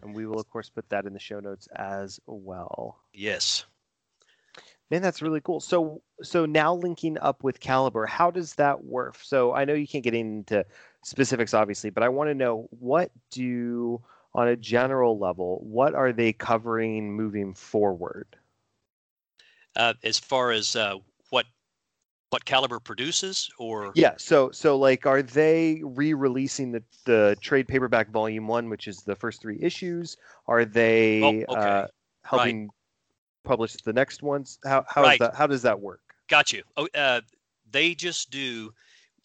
[0.03, 2.99] and we will of course put that in the show notes as well.
[3.13, 3.65] Yes.
[4.91, 5.61] Man, that's really cool.
[5.61, 9.17] So, so now linking up with Caliber, how does that work?
[9.23, 10.65] So, I know you can't get into
[11.05, 14.03] specifics, obviously, but I want to know what do,
[14.35, 18.27] on a general level, what are they covering moving forward?
[19.77, 20.97] Uh, as far as uh,
[22.31, 24.15] what Caliber produces, or Yeah.
[24.19, 29.17] So so like, are they re-releasing the the trade paperback volume one, which is the
[29.17, 30.17] first three issues?
[30.47, 31.77] Are they Oh, okay.
[31.77, 31.87] uh,
[32.25, 32.73] helping
[33.45, 34.59] publish the next ones?
[34.65, 35.19] How how is Right.
[35.19, 35.35] that?
[35.37, 36.03] How does that work?
[36.29, 36.63] Got you.
[36.77, 37.21] Oh, uh,
[37.71, 38.73] they just do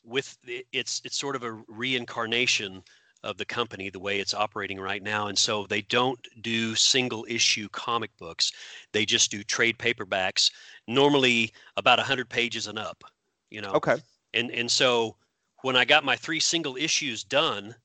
[0.04, 2.84] with it's it's sort of a reincarnation
[3.26, 7.26] of the company the way it's operating right now and so they don't do single
[7.28, 8.52] issue comic books
[8.94, 10.52] they just do trade paperbacks
[10.88, 13.04] normally about 100 pages and up
[13.50, 13.96] you know Okay.
[14.34, 15.16] and and so
[15.64, 17.76] when i got my three single issues done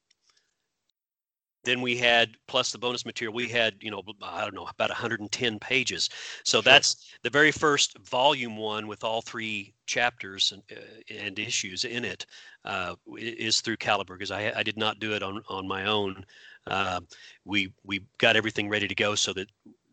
[1.64, 4.90] then we had plus the bonus material we had you know i don't know about
[4.90, 6.09] 110 pages.
[6.44, 6.62] So Sure.
[6.62, 12.05] that's the very first volume one with all three chapters and, uh, and issues in
[12.05, 12.27] it
[12.64, 16.25] uh, is through caliber because I, I did not do it on on my own.
[16.66, 17.01] Uh,
[17.44, 19.49] we we got everything ready to go so that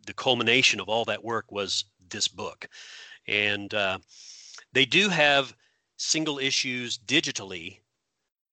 [0.05, 2.67] the culmination of all that work was this book.
[3.27, 3.99] And uh,
[4.73, 5.53] they do have
[5.97, 7.79] single issues digitally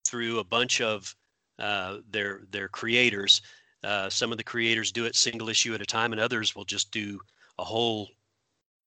[0.06, 1.14] through a bunch of
[1.58, 3.42] uh, their their creators.
[3.82, 6.64] Uh, some of the creators do it single issue at a time, and others will
[6.64, 7.20] just do
[7.58, 8.08] a whole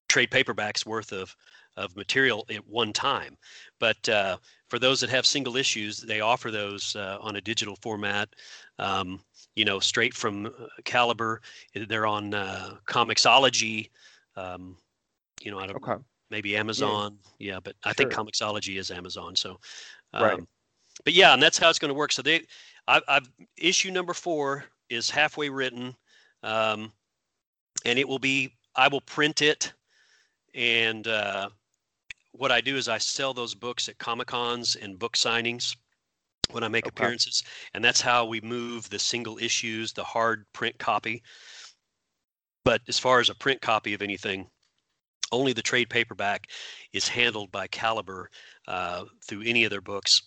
[0.08, 1.34] trade paperbacks worth of
[1.76, 3.36] of material at one time.
[3.78, 7.76] But uh, for those that have single issues, they offer those uh, on a digital
[7.76, 8.28] format.
[8.78, 9.20] Um,
[9.54, 10.50] you know, straight from uh,
[10.84, 11.40] Caliber.
[11.74, 13.90] They're on uh, Comixology.
[14.36, 14.76] Um,
[15.40, 16.02] you know, I don't Okay.
[16.30, 17.18] maybe Amazon.
[17.38, 18.24] Yeah, but I think Sure.
[18.24, 19.36] Comixology is Amazon.
[19.36, 19.58] So,
[20.12, 20.44] um, Right.
[21.08, 22.12] But yeah, and that's how it's going to work.
[22.12, 22.42] So they,
[22.86, 25.96] I, I've issue number four is halfway written,
[26.42, 26.92] um,
[27.86, 28.52] and it will be.
[28.76, 29.72] I will print it,
[30.52, 31.48] and uh,
[32.32, 35.74] what I do is I sell those books at comic cons and book signings
[36.50, 36.90] when I make Okay.
[36.90, 37.42] appearances,
[37.72, 41.22] and that's how we move the single issues, the hard print copy.
[42.66, 44.46] But as far as a print copy of anything,
[45.32, 46.50] only the trade paperback
[46.92, 48.28] is handled by Caliber
[48.66, 50.20] uh, through any of their books,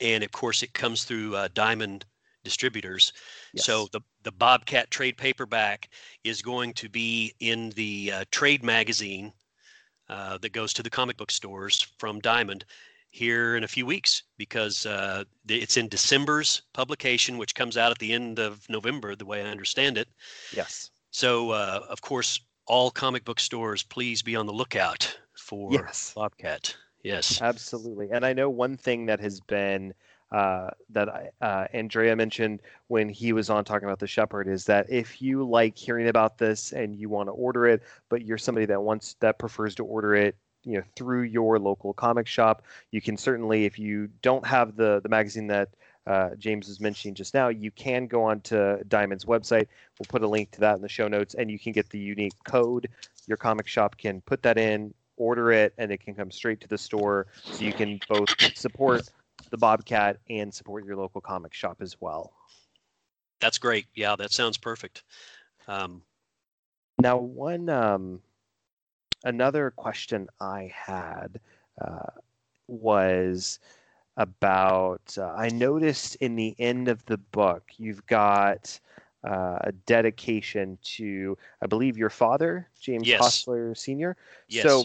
[0.00, 2.04] and of course it comes through uh, Diamond
[2.44, 3.12] distributors.
[3.56, 5.88] So the the Bobcat trade paperback
[6.24, 9.32] is going to be in the uh, trade magazine
[10.08, 12.64] uh, that goes to the comic book stores from Diamond
[13.10, 17.98] here in a few weeks because uh, it's in December's publication, which comes out at
[17.98, 20.08] the end of November, the way I understand it.
[20.54, 20.90] Yes.
[21.10, 26.12] So, uh, of course, all comic book stores, please be on the lookout for Yes.
[26.14, 26.74] Bobcat.
[27.02, 27.40] Yes.
[27.40, 28.10] Absolutely.
[28.10, 29.94] And I know one thing that has been
[30.32, 34.64] uh, that I, uh, Andrea mentioned when he was on talking about the Shepherd is
[34.66, 38.38] that if you like hearing about this and you want to order it, but you're
[38.38, 42.62] somebody that wants that prefers to order it, you know, through your local comic shop,
[42.92, 45.70] you can certainly, if you don't have the the magazine that
[46.06, 49.66] uh, James was mentioning just now, you can go on to Diamond's website.
[49.98, 51.98] We'll put a link to that in the show notes, and you can get the
[51.98, 52.88] unique code.
[53.26, 56.68] Your comic shop can put that in, order it, and it can come straight to
[56.68, 57.26] the store.
[57.44, 59.02] So you can both support
[59.50, 62.32] the Bobcat and support your local comic shop as well.
[63.40, 63.86] That's great.
[63.94, 65.02] Yeah, that sounds perfect.
[65.68, 66.02] Um,
[67.00, 68.20] Now, one um,
[69.24, 71.40] another question I had
[71.80, 72.10] uh,
[72.66, 73.58] was
[74.16, 75.16] about.
[75.18, 78.78] Uh, I noticed in the end of the book, you've got
[79.24, 83.20] uh, a dedication to, I believe, your father, James Yes.
[83.20, 84.16] Hostler Sr.
[84.48, 84.64] yes.
[84.64, 84.84] So,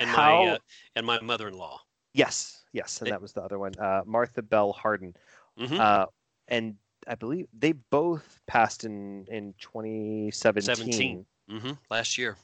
[0.00, 0.58] and how- my uh,
[0.96, 1.80] and my mother-in-law.
[2.14, 5.14] yes, yes, and It- that was the other one, uh, Martha Bell Harden.
[5.58, 5.78] Mhm.
[5.78, 6.06] Uh,
[6.48, 11.24] and I believe they both passed in in 2017.
[11.48, 11.60] 17.
[11.62, 12.36] hmm Last year,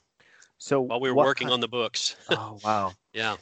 [0.59, 2.17] So while we were working ki- on the books.
[2.31, 2.93] oh wow.
[3.13, 3.37] yeah.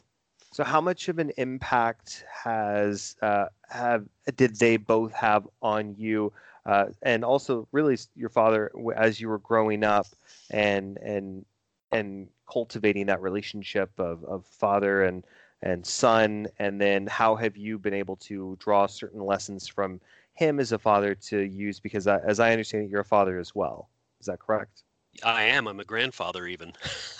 [0.52, 6.32] So how much of an impact has uh, have did they both have on you,
[6.64, 10.06] uh, and also really your father as you were growing up
[10.50, 11.44] and and
[11.90, 15.24] and cultivating that relationship of, of father and
[15.62, 19.98] and son, and then how have you been able to draw certain lessons from
[20.34, 21.80] him as a father to use?
[21.80, 23.88] Because I, as I understand it, you're a father as well.
[24.20, 24.82] Is that correct?
[25.22, 25.68] I am.
[25.68, 26.72] I'm a grandfather, even.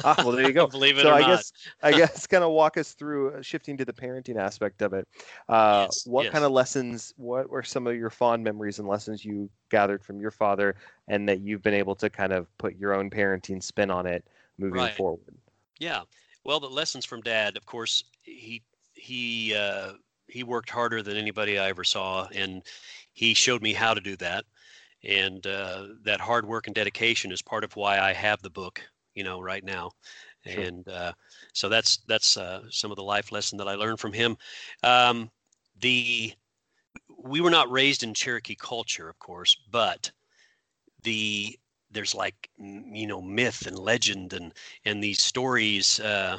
[0.02, 0.66] Ah, well, there you go.
[0.70, 1.28] Believe it so or I not.
[1.36, 4.92] guess I guess kind of walk us through uh, shifting to the parenting aspect of
[4.92, 5.06] it.
[5.48, 6.32] Uh, Yes, what yes.
[6.32, 7.14] kind of lessons?
[7.16, 10.74] What were some of your fond memories and lessons you gathered from your father,
[11.08, 14.26] and that you've been able to kind of put your own parenting spin on it
[14.58, 14.96] moving Right.
[14.96, 15.20] forward?
[15.78, 16.02] Yeah.
[16.44, 18.62] Well, the lessons from Dad, of course, he
[18.94, 19.92] he uh,
[20.28, 22.62] he worked harder than anybody I ever saw, and
[23.12, 24.44] he showed me how to do that.
[25.02, 28.80] And uh, that hard work and dedication is part of why I have the book,
[29.14, 29.92] you know, right now.
[30.46, 30.62] Sure.
[30.62, 31.12] And uh,
[31.52, 34.36] so that's that's uh, some of the life lesson that I learned from him.
[34.82, 35.30] Um,
[35.80, 36.32] the
[37.18, 40.10] we were not raised in Cherokee culture, of course, but
[41.02, 41.58] the
[41.94, 44.52] there's like you know myth and legend and
[44.84, 46.38] and these stories uh,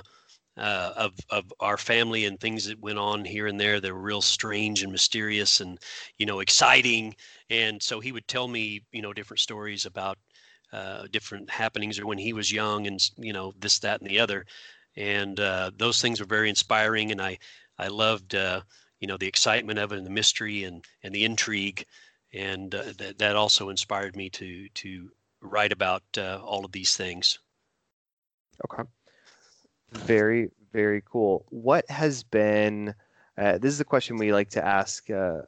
[0.57, 3.99] uh, of of our family and things that went on here and there that were
[4.01, 5.79] real strange and mysterious and
[6.17, 7.15] you know exciting.
[7.49, 10.17] And so he would tell me you know different stories about
[10.73, 14.19] uh, different happenings or when he was young and you know this that and the
[14.19, 14.45] other.
[14.97, 17.37] And uh, those things were very inspiring, and I
[17.77, 18.61] I loved uh,
[18.99, 21.85] you know the excitement of it and the mystery and and the intrigue,
[22.33, 25.09] and uh, that that also inspired me to to
[25.45, 27.39] write about uh, all of these things.
[28.69, 28.83] Okay.
[29.91, 31.45] Very, very cool.
[31.49, 32.93] What has been,
[33.37, 35.41] uh, this is a question we like to ask uh,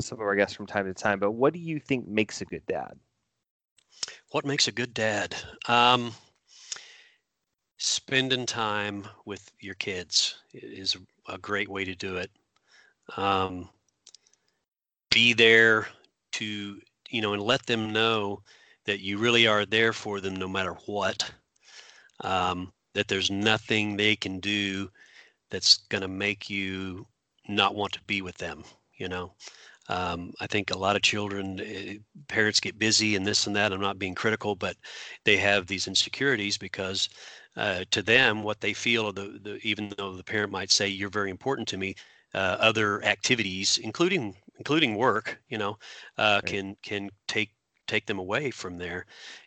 [0.00, 2.44] some of our guests from time to time, but what do you think makes a
[2.44, 2.98] good dad?
[4.30, 5.34] What makes a good dad?
[5.68, 6.12] Um,
[7.76, 10.96] spending time with your kids is
[11.28, 12.30] a great way to do it.
[13.16, 13.68] Um,
[15.10, 15.88] be there
[16.32, 18.42] to, you know, and let them know
[18.84, 21.30] that you really are there for them no matter what.
[22.20, 24.90] Um, that there's nothing they can do
[25.50, 27.06] that's going to make you
[27.48, 28.64] not want to be with them,
[28.96, 29.32] you know.
[29.88, 33.72] Um, I think a lot of children, uh, parents get busy and this and that.
[33.72, 34.76] I'm not being critical, but
[35.24, 37.08] they have these insecurities because
[37.56, 41.10] uh, to them, what they feel, the, the, even though the parent might say you're
[41.10, 41.94] very important to me,
[42.34, 45.76] uh, other activities, including including work, you know,
[46.16, 46.46] uh, right.
[46.46, 47.50] can can take
[47.92, 49.04] take them away from there.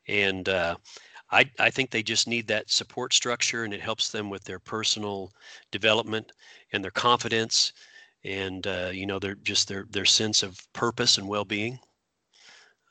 [0.08, 0.76] And uh,
[1.32, 4.60] I, I think they just need that support structure and it helps them with their
[4.60, 5.32] personal
[5.72, 6.32] development
[6.72, 7.74] and their confidence
[8.24, 11.80] and uh, you know their just their their sense of purpose and well-being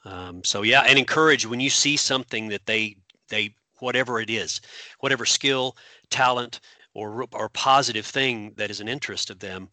[0.04, 2.96] um, so yeah and encourage when you see something that they
[3.28, 4.60] they whatever it is
[5.00, 5.76] whatever skill
[6.10, 6.60] talent
[6.94, 9.68] or or positive thing that is an interest of them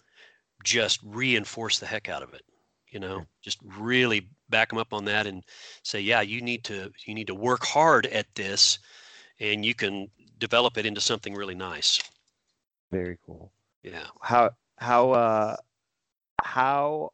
[0.63, 2.43] just reinforce the heck out of it
[2.91, 5.43] you know just really back them up on that and
[5.83, 8.79] say yeah you need to you need to work hard at this
[9.41, 12.01] and you can develop it into something really nice.
[12.91, 13.51] Very cool.
[13.83, 14.07] Yeah.
[14.21, 15.55] How how uh
[16.41, 17.11] how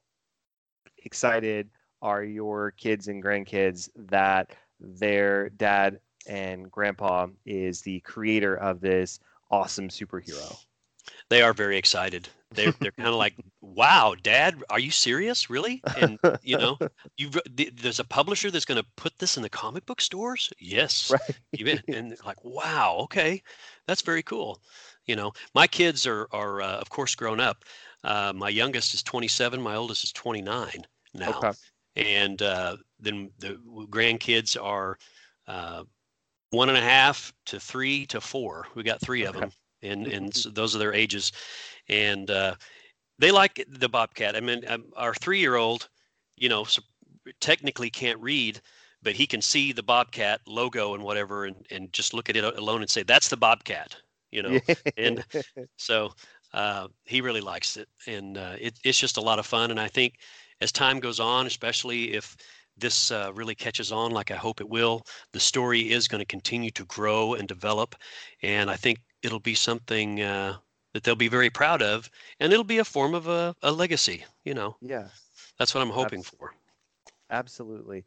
[1.03, 1.69] excited
[2.01, 9.19] are your kids and grandkids that their dad and grandpa is the creator of this
[9.49, 10.55] awesome superhero
[11.29, 15.49] they are very excited they're they're kind of like, "Wow, Dad, are you serious?
[15.49, 16.77] Really?" And you know,
[17.17, 17.29] you
[17.73, 20.51] there's a publisher that's going to put this in the comic book stores.
[20.59, 21.37] Yes, right.
[21.51, 23.41] You've been and like, wow, okay,
[23.87, 24.61] that's very cool.
[25.05, 27.63] You know, my kids are are uh, of course grown up.
[28.03, 29.61] Uh, my youngest is 27.
[29.61, 31.51] My oldest is 29 now, okay.
[31.95, 33.59] and uh, then the
[33.89, 34.97] grandkids are
[35.47, 35.83] uh,
[36.51, 38.67] one and a half to three to four.
[38.75, 39.35] We got three okay.
[39.35, 41.31] of them, and and so those are their ages
[41.89, 42.55] and uh,
[43.19, 44.35] they like the Bobcat.
[44.35, 45.89] I mean, um, our three-year-old,
[46.35, 46.65] you know,
[47.39, 48.61] technically can't read,
[49.01, 52.43] but he can see the Bobcat logo and whatever, and and just look at it
[52.43, 53.95] alone and say that's the Bobcat,
[54.31, 54.59] you know.
[54.97, 55.25] and
[55.77, 56.13] so
[56.53, 59.71] uh, he really likes it, and uh, it, it's just a lot of fun.
[59.71, 60.15] And I think
[60.61, 62.35] as time goes on, especially if
[62.77, 66.25] this uh, really catches on like I hope it will, the story is going to
[66.25, 67.95] continue to grow and develop,
[68.43, 70.57] and I think it'll be something uh,
[70.93, 72.09] that they'll be very proud of,
[72.39, 74.25] and it'll be a form of a, a legacy.
[74.43, 74.75] You know.
[74.81, 75.07] Yeah.
[75.59, 76.53] That's what I'm hoping Abs- for.
[77.29, 78.05] Absolutely.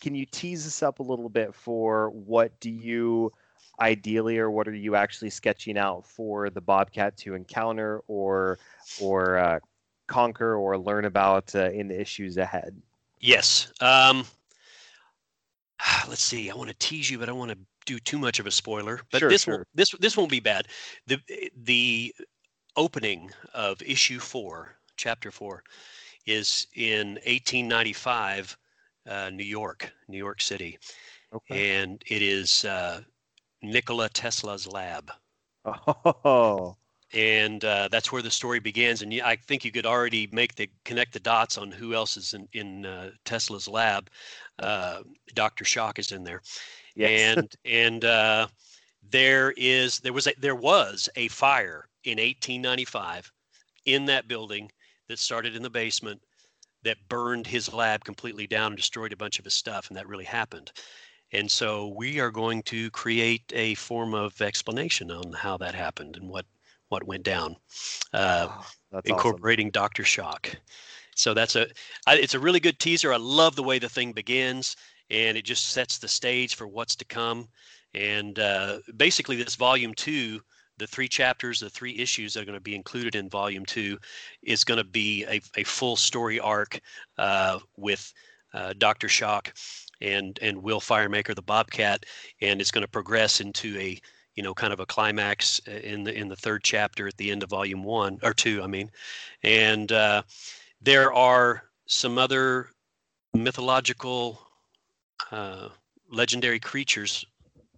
[0.00, 3.32] Can you tease us up a little bit for what do you
[3.80, 8.58] ideally or what are you actually sketching out for the Bobcat to encounter or
[9.00, 9.60] or uh,
[10.06, 12.80] conquer or learn about uh, in the issues ahead?
[13.18, 13.72] Yes.
[13.80, 14.24] Um,
[16.08, 16.50] let's see.
[16.50, 19.00] I want to tease you, but I want to do too much of a spoiler,
[19.12, 19.56] but sure, this sure.
[19.58, 20.66] won't this this won't be bad.
[21.06, 21.18] The
[21.62, 22.14] the
[22.76, 25.62] opening of issue four, chapter four,
[26.26, 28.56] is in 1895,
[29.08, 30.78] uh, New York, New York City,
[31.32, 31.80] okay.
[31.80, 33.00] and it is uh,
[33.62, 35.10] Nikola Tesla's lab.
[35.64, 36.76] Oh.
[37.12, 39.02] And uh, that's where the story begins.
[39.02, 42.34] And I think you could already make the connect the dots on who else is
[42.34, 44.10] in in uh, Tesla's lab.
[44.58, 45.02] Uh,
[45.34, 45.64] Dr.
[45.64, 46.42] Shock is in there,
[46.96, 47.36] Yes.
[47.36, 48.48] And and uh,
[49.10, 53.30] there is there was a, there was a fire in 1895
[53.84, 54.70] in that building
[55.08, 56.20] that started in the basement
[56.82, 60.08] that burned his lab completely down and destroyed a bunch of his stuff, and that
[60.08, 60.72] really happened.
[61.32, 66.16] And so we are going to create a form of explanation on how that happened
[66.16, 66.46] and what
[66.88, 67.56] what went down,
[68.12, 68.48] uh,
[68.92, 69.82] oh, incorporating awesome.
[69.82, 70.56] Doctor Shock.
[71.14, 71.66] So that's a
[72.06, 73.12] I, it's a really good teaser.
[73.12, 74.76] I love the way the thing begins
[75.10, 77.48] and it just sets the stage for what's to come.
[77.94, 80.40] And uh, basically, this volume two,
[80.78, 83.98] the three chapters, the three issues that are going to be included in volume two,
[84.42, 86.80] is going to be a, a full story arc
[87.18, 88.12] uh, with
[88.52, 89.08] uh, Dr.
[89.08, 89.54] Shock
[90.00, 92.04] and and Will Firemaker, the Bobcat,
[92.42, 93.98] and it's going to progress into a
[94.36, 97.30] you know, kind of a climax uh, in the in the third chapter at the
[97.30, 98.90] end of volume one or two, I mean,
[99.42, 100.22] and uh,
[100.80, 102.68] there are some other
[103.34, 104.40] mythological,
[105.30, 105.68] uh,
[106.10, 107.24] legendary creatures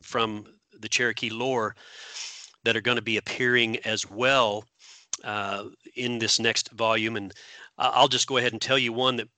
[0.03, 0.47] from
[0.81, 1.75] the Cherokee lore
[2.65, 4.65] that are going to be appearing as well
[5.25, 7.17] uh, in this next volume.
[7.17, 7.33] And
[7.79, 9.29] I'll just go ahead and tell you one that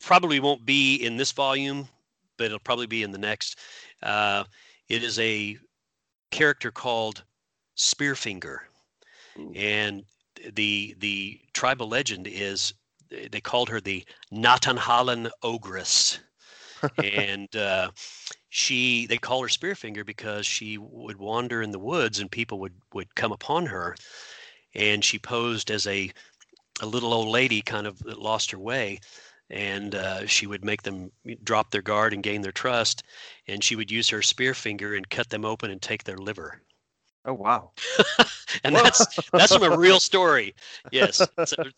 [0.00, 1.88] probably won't be in this volume,
[2.36, 3.58] but it'll probably be in the next.
[4.02, 4.44] Uh,
[4.88, 5.56] it is a
[6.36, 7.24] character called
[7.76, 8.58] Spearfinger,
[9.38, 9.52] Ooh.
[9.54, 10.04] and
[10.52, 12.74] the the tribal legend is
[13.08, 16.18] they called her the Natanhalan Ogress,
[17.02, 17.90] and uh,
[18.50, 22.74] she they call her Spearfinger because she would wander in the woods and people would
[22.92, 23.96] would come upon her,
[24.74, 26.12] and she posed as a
[26.82, 29.00] a little old lady kind of that lost her way
[29.50, 31.10] and uh, she would make them
[31.44, 33.02] drop their guard and gain their trust
[33.46, 36.60] and she would use her spear finger and cut them open and take their liver
[37.24, 37.72] Oh wow.
[38.64, 40.54] and that's that's from a real story
[40.90, 41.28] yes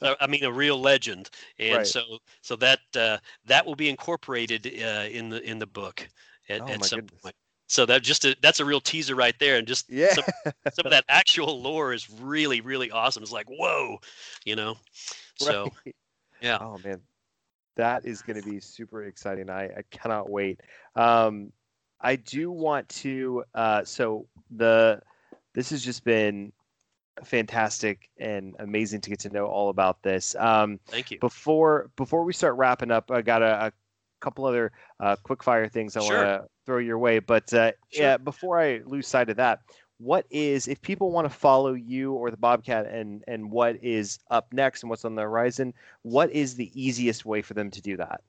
[0.02, 1.86] a- i mean a real legend and Right.
[1.86, 2.02] so
[2.42, 6.06] so that uh, that will be incorporated uh, in the in the book
[6.48, 7.22] at, Oh, at some goodness.
[7.22, 7.34] point
[7.68, 10.06] so that just a, that's a real teaser right there and just Yeah.
[10.06, 10.24] some,
[10.70, 13.98] some of that actual lore is really really awesome it's like whoa
[14.44, 14.76] you know
[15.36, 15.94] so Right.
[16.40, 17.02] yeah Oh man,
[17.78, 19.48] that is going to be super exciting.
[19.48, 20.60] I, I cannot wait.
[20.94, 21.52] Um,
[22.00, 23.44] I do want to.
[23.54, 25.00] Uh, so the
[25.54, 26.52] this has just been
[27.24, 30.36] fantastic and amazing to get to know all about this.
[30.38, 33.72] Um, thank you before before we start wrapping up, I got a, a
[34.20, 36.16] couple other uh, quick fire things I Sure.
[36.16, 37.20] want to throw your way.
[37.20, 38.04] But uh, Sure.
[38.04, 39.60] yeah, before I lose sight of that,
[39.98, 44.18] what is if people want to follow you or the Bobcat and and what is
[44.30, 45.74] up next and what's on the horizon?
[46.02, 48.22] What is the easiest way for them to do that?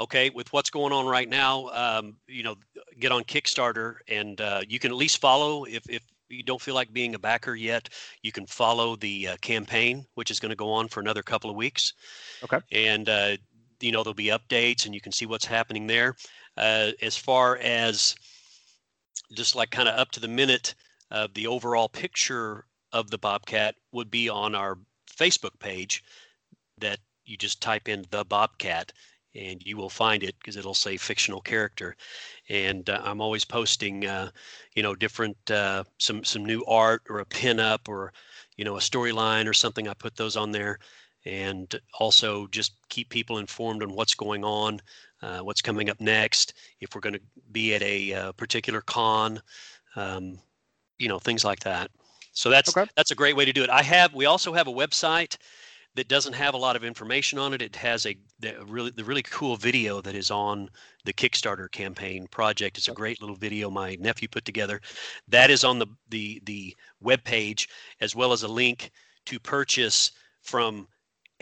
[0.00, 2.56] okay with what's going on right now um, you know
[2.98, 6.74] get on kickstarter and uh, you can at least follow if, if you don't feel
[6.74, 7.88] like being a backer yet
[8.22, 11.50] you can follow the uh, campaign which is going to go on for another couple
[11.50, 11.92] of weeks
[12.42, 12.58] Okay.
[12.72, 13.36] and uh,
[13.80, 16.14] you know there'll be updates and you can see what's happening there
[16.56, 18.14] uh, as far as
[19.32, 20.74] just like kind of up to the minute
[21.10, 24.78] uh, the overall picture of the bobcat would be on our
[25.10, 26.02] facebook page
[26.78, 28.92] that you just type in the bobcat
[29.34, 31.96] and you will find it because it'll say fictional character.
[32.48, 34.30] And uh, i'm always posting uh,
[34.74, 38.12] you know different uh, some some new art or a pin up or
[38.56, 40.78] you know a storyline or something i put those on there
[41.24, 44.80] and also just keep people informed on what's going on
[45.22, 47.20] uh, what's coming up next if we're going to
[47.52, 49.40] be at a uh, particular con
[49.96, 50.38] um,
[50.98, 51.90] you know things like that
[52.32, 52.90] so that's Okay.
[52.96, 55.36] that's a great way to do it i have we also have a website
[55.94, 57.60] that doesn't have a lot of information on it.
[57.60, 60.70] It has a the really the really cool video that is on
[61.04, 62.78] the Kickstarter campaign project.
[62.78, 64.80] It's a great little video my nephew put together.
[65.28, 67.68] That is on the the the web page
[68.00, 68.90] as well as a link
[69.26, 70.88] to purchase from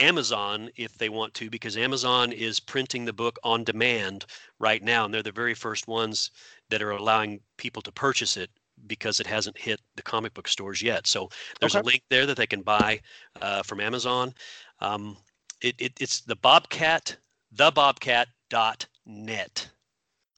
[0.01, 4.25] Amazon if they want to because Amazon is printing the book on demand
[4.59, 6.31] right now and they're the very first ones
[6.71, 8.51] that are allowing people to purchase it
[8.87, 11.07] because it hasn't hit the comic book stores yet.
[11.07, 11.29] So
[11.61, 13.01] there's a link there that they can buy
[13.43, 14.33] uh, from Amazon.
[14.81, 15.17] Um,
[15.61, 17.17] it, it, it's the Bobcat,
[17.55, 19.69] thebobcat.net.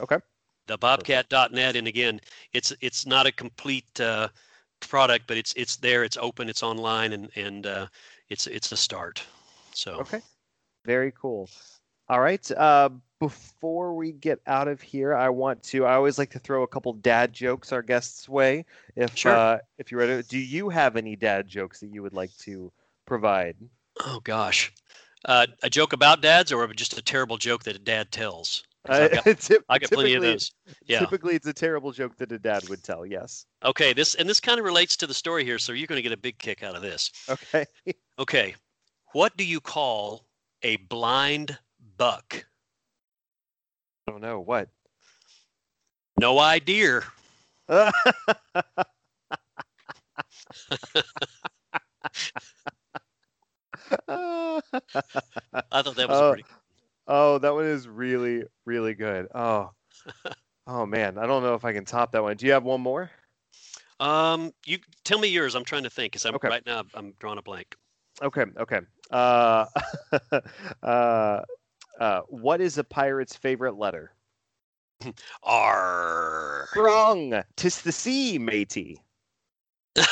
[0.00, 0.18] Okay.
[0.66, 2.20] The Thebobcat.net, and again,
[2.52, 4.28] it's it's not a complete uh,
[4.80, 7.86] product, but it's it's there, it's open, it's online, and and uh,
[8.28, 9.22] it's it's a start.
[9.74, 10.20] So Okay.
[10.84, 11.48] Very cool.
[12.08, 12.50] All right.
[12.50, 15.86] Uh, before we get out of here, I want to.
[15.86, 18.64] I always like to throw a couple dad jokes our guests' way.
[18.96, 19.36] If Sure.
[19.36, 22.72] uh, if you're ready, do you have any dad jokes that you would like to
[23.06, 23.56] provide?
[24.04, 24.72] oh gosh,
[25.26, 28.64] uh, a joke about dads, or just a terrible joke that a dad tells.
[28.88, 29.26] I've got,
[29.68, 30.50] I got plenty of those.
[30.86, 30.98] Yeah.
[30.98, 33.06] Typically, it's a terrible joke that a dad would tell.
[33.06, 33.46] Yes.
[33.64, 36.02] Okay, this and this kind of relates to the story here, so you're going to
[36.02, 37.10] get a big kick out of this.
[37.28, 37.66] Okay.
[38.18, 38.54] Okay,
[39.12, 40.24] what do you call
[40.62, 41.58] a blind
[41.96, 42.44] buck?
[44.06, 44.68] I don't know what.
[46.20, 47.02] No idea.
[47.68, 47.90] I
[54.08, 56.28] thought that was Oh.
[56.30, 56.44] pretty.
[57.06, 59.28] oh, that one is really, really good.
[59.34, 59.70] Oh,
[60.66, 62.36] oh man, I don't know if I can top that one.
[62.36, 63.10] Do you have one more?
[64.00, 65.54] Um, you tell me yours.
[65.54, 66.48] I'm trying to think because I'm Okay.
[66.48, 66.82] right now.
[66.94, 67.76] I'm drawing a blank.
[68.20, 68.80] Okay, okay.
[69.12, 69.66] Uh,
[70.82, 71.42] uh,
[72.00, 74.12] uh, what is a pirate's favorite letter?
[75.42, 76.68] R.
[76.76, 77.42] Wrong.
[77.56, 79.02] Tis the sea, matey.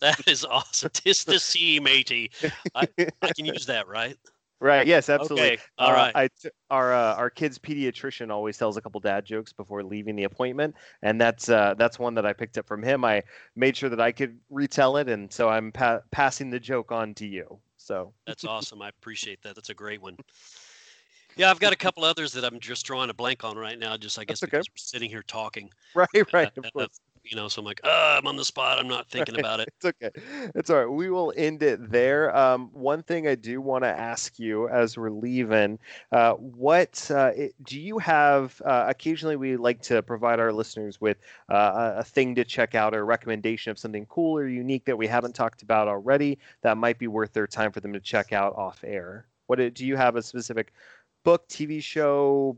[0.00, 0.90] That is awesome.
[0.92, 2.30] Tis the sea, matey.
[2.74, 2.86] I
[3.34, 4.16] can use that, right?
[4.60, 4.86] Right.
[4.86, 5.08] Yes.
[5.08, 5.52] Absolutely.
[5.52, 5.62] Okay.
[5.78, 6.16] All Uh, right.
[6.16, 10.16] I t- our uh, our kid's pediatrician always tells a couple dad jokes before leaving
[10.16, 13.04] the appointment, and that's uh, that's one that I picked up from him.
[13.04, 13.22] I
[13.56, 17.14] made sure that I could retell it, and so I'm pa- passing the joke on
[17.14, 17.58] to you.
[17.76, 18.80] So That's awesome.
[18.80, 19.54] I appreciate that.
[19.54, 20.16] That's a great one.
[21.36, 23.96] Yeah, I've got a couple others that I'm just drawing a blank on right now.
[23.96, 24.58] Just I guess That's okay.
[24.58, 25.68] because we're sitting here talking.
[25.94, 26.46] right, right.
[26.46, 27.00] Uh, Of uh, course.
[27.24, 28.78] You know, so I'm like, uh, I'm on the spot.
[28.78, 29.68] I'm not thinking about it.
[29.76, 30.10] It's okay.
[30.54, 30.90] It's all right.
[30.90, 32.34] We will end it there.
[32.36, 35.78] Um, one thing I do want to ask you as we're leaving,
[36.12, 38.60] uh, what uh, it, do you have?
[38.64, 41.16] Uh, occasionally, we like to provide our listeners with
[41.50, 44.84] uh, a, a thing to check out or a recommendation of something cool or unique
[44.84, 48.00] that we haven't talked about already that might be worth their time for them to
[48.00, 49.26] check out off air.
[49.46, 50.72] What do do you have a specific
[51.24, 52.56] book, TV show,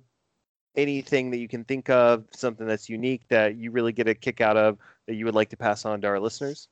[0.76, 4.40] anything that you can think of, something that's unique that you really get a kick
[4.40, 6.68] out of that you would like to pass on to our listeners?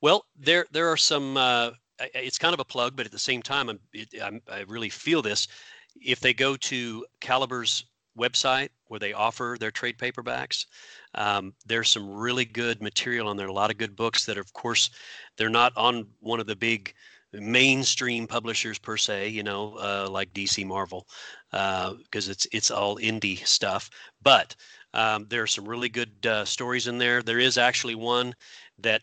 [0.00, 1.36] Well, there there are some.
[1.36, 1.70] Uh,
[2.14, 3.78] it's kind of a plug, but at the same time, I'm,
[4.22, 5.48] I'm I really feel this.
[6.00, 7.84] If they go to Caliber's
[8.18, 10.66] website where they offer their trade paperbacks,
[11.14, 13.48] um, there's some really good material on there.
[13.48, 14.90] A lot of good books that, of course,
[15.36, 16.94] they're not on one of the big
[17.32, 19.28] mainstream publishers per se.
[19.28, 21.06] You know, uh, like DC Marvel,
[21.50, 23.90] because it's it's all indie stuff.
[24.22, 24.54] But
[24.94, 27.22] um, there are some really good uh, stories in there.
[27.22, 28.34] There is actually one
[28.78, 29.02] that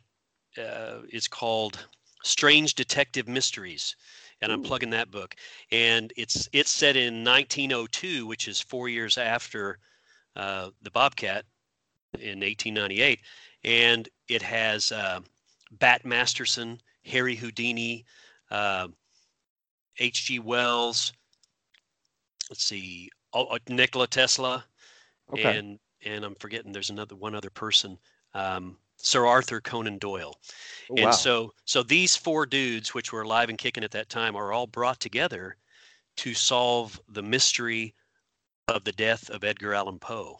[0.57, 1.87] uh, is called
[2.23, 3.95] Strange Detective Mysteries,
[4.41, 4.63] and I'm Ooh.
[4.63, 5.35] plugging that book.
[5.71, 9.79] And it's it's set in 1902, which is four years after
[10.35, 11.45] uh, the Bobcat
[12.15, 13.21] in 1898,
[13.63, 15.21] and it has uh,
[15.71, 18.05] Bat Masterson, Harry Houdini,
[18.51, 18.87] uh,
[19.99, 20.39] H.G.
[20.39, 21.13] Wells.
[22.49, 24.63] Let's see, oh, uh, Nikola Tesla
[25.33, 25.57] Okay.
[25.57, 27.97] and and I'm forgetting there's another one other person,
[28.33, 30.39] um, Sir Arthur Conan Doyle.
[30.89, 31.11] Oh, and wow.
[31.11, 34.67] so so these four dudes, which were alive and kicking at that time, are all
[34.67, 35.57] brought together
[36.17, 37.93] to solve the mystery
[38.67, 40.39] of the death of Edgar Allan Poe.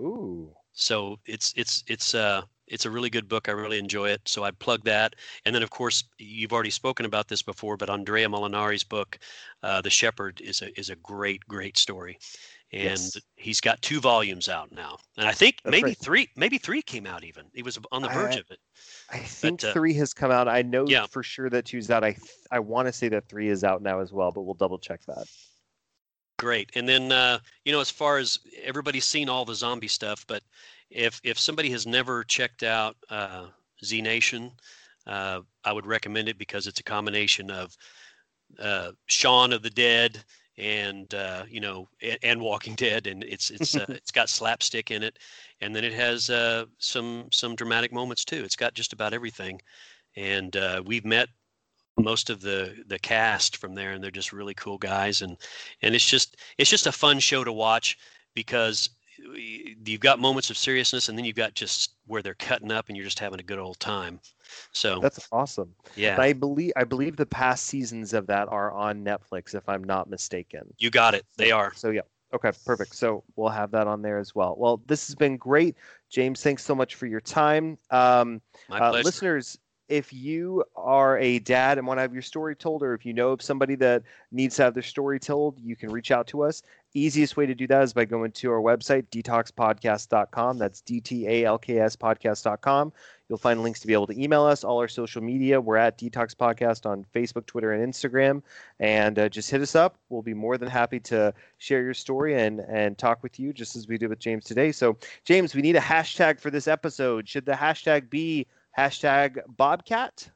[0.00, 0.52] Ooh.
[0.72, 3.48] So it's it's it's uh it's a really good book.
[3.48, 4.22] I really enjoy it.
[4.26, 5.14] So I'd plug that.
[5.44, 9.18] And then of course you've already spoken about this before, but Andrea Molinari's book,
[9.62, 12.18] uh, The Shepherd, is a is a great great story.
[12.72, 13.16] And Yes.
[13.36, 15.98] he's got two volumes out now, and I think That's maybe right.
[15.98, 17.44] three, maybe three came out even.
[17.54, 18.58] He was on the verge I- of it.
[19.10, 20.48] I think uh, three has come out.
[20.48, 21.06] I know yeah.
[21.06, 22.02] for sure that two's out.
[22.02, 24.54] I th- I want to say that three is out now as well, but we'll
[24.54, 25.28] double check that.
[26.38, 26.70] Great.
[26.74, 30.42] And then uh, you know, as far as everybody's seen all the zombie stuff, but
[30.94, 33.46] if if somebody has never checked out uh,
[33.84, 34.52] Z Nation,
[35.06, 37.76] uh, I would recommend it because it's a combination of
[38.58, 40.22] uh, Shaun of the Dead
[40.56, 44.90] and uh, you know and, and Walking Dead, and it's it's uh, it's got slapstick
[44.90, 45.18] in it,
[45.60, 48.44] and then it has uh, some some dramatic moments too.
[48.44, 49.60] It's got just about everything,
[50.16, 51.28] and uh, we've met
[51.98, 55.36] most of the the cast from there, and they're just really cool guys, and
[55.82, 57.98] and it's just it's just a fun show to watch
[58.34, 58.90] because
[59.36, 62.96] you've got moments of seriousness, and then you've got just where they're cutting up, and
[62.96, 64.20] you're just having a good old time.
[64.72, 65.74] So That's awesome.
[65.96, 69.84] yeah, I believe I believe the past seasons of that are on Netflix, if I'm
[69.84, 70.62] not mistaken.
[70.78, 71.24] you got it.
[71.36, 71.72] They are.
[71.74, 72.02] So yeah.
[72.32, 72.96] Okay, perfect.
[72.96, 74.56] So we'll have that on there as well.
[74.58, 75.76] Well, this has been great,
[76.10, 76.42] James.
[76.42, 77.78] Thanks so much for your time.
[77.90, 79.04] Um, My uh, pleasure.
[79.04, 79.58] listeners,
[79.88, 83.12] if you are a dad and want to have your story told, or if you
[83.12, 84.02] know of somebody that
[84.32, 86.62] needs to have their story told, you can reach out to us.
[86.94, 90.58] Easiest way to do that is by going to our website, dtalkspodcast.com.
[90.58, 92.92] That's D T A L K S podcast.com.
[93.28, 95.60] You'll find links to be able to email us, all our social media.
[95.60, 98.42] We're at DTALKS Podcast on Facebook, Twitter, and Instagram.
[98.80, 99.96] And uh, just hit us up.
[100.10, 103.76] We'll be more than happy to share your story and, and talk with you, just
[103.76, 104.72] as we did with James today.
[104.72, 107.28] So, James, we need a hashtag for this episode.
[107.28, 108.46] Should the hashtag be
[108.78, 110.30] hashtag Bobcat?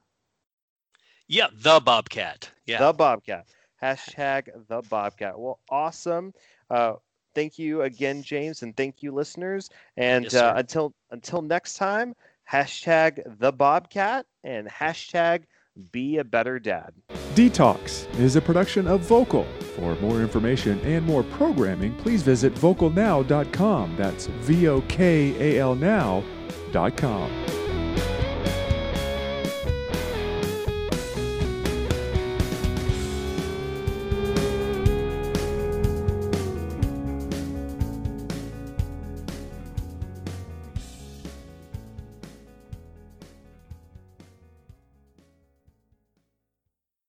[1.29, 2.51] Yeah, the Bobcat.
[2.65, 2.79] Yeah.
[2.79, 3.47] The Bobcat.
[3.83, 5.39] Hashtag the Bobcat.
[5.39, 6.35] Well, awesome.
[6.71, 6.95] Uh,
[7.35, 9.71] thank you again, James, and thank you, listeners.
[9.97, 12.15] And Yes, uh, until until next time,
[12.51, 15.45] hashtag the Bobcat and hashtag
[15.93, 16.93] be a better dad.
[17.35, 19.47] DTALKS is a production of Vokal.
[19.77, 23.95] For more information and more programming, please visit vokalnow.com.
[23.97, 27.31] That's V O K A L now.com.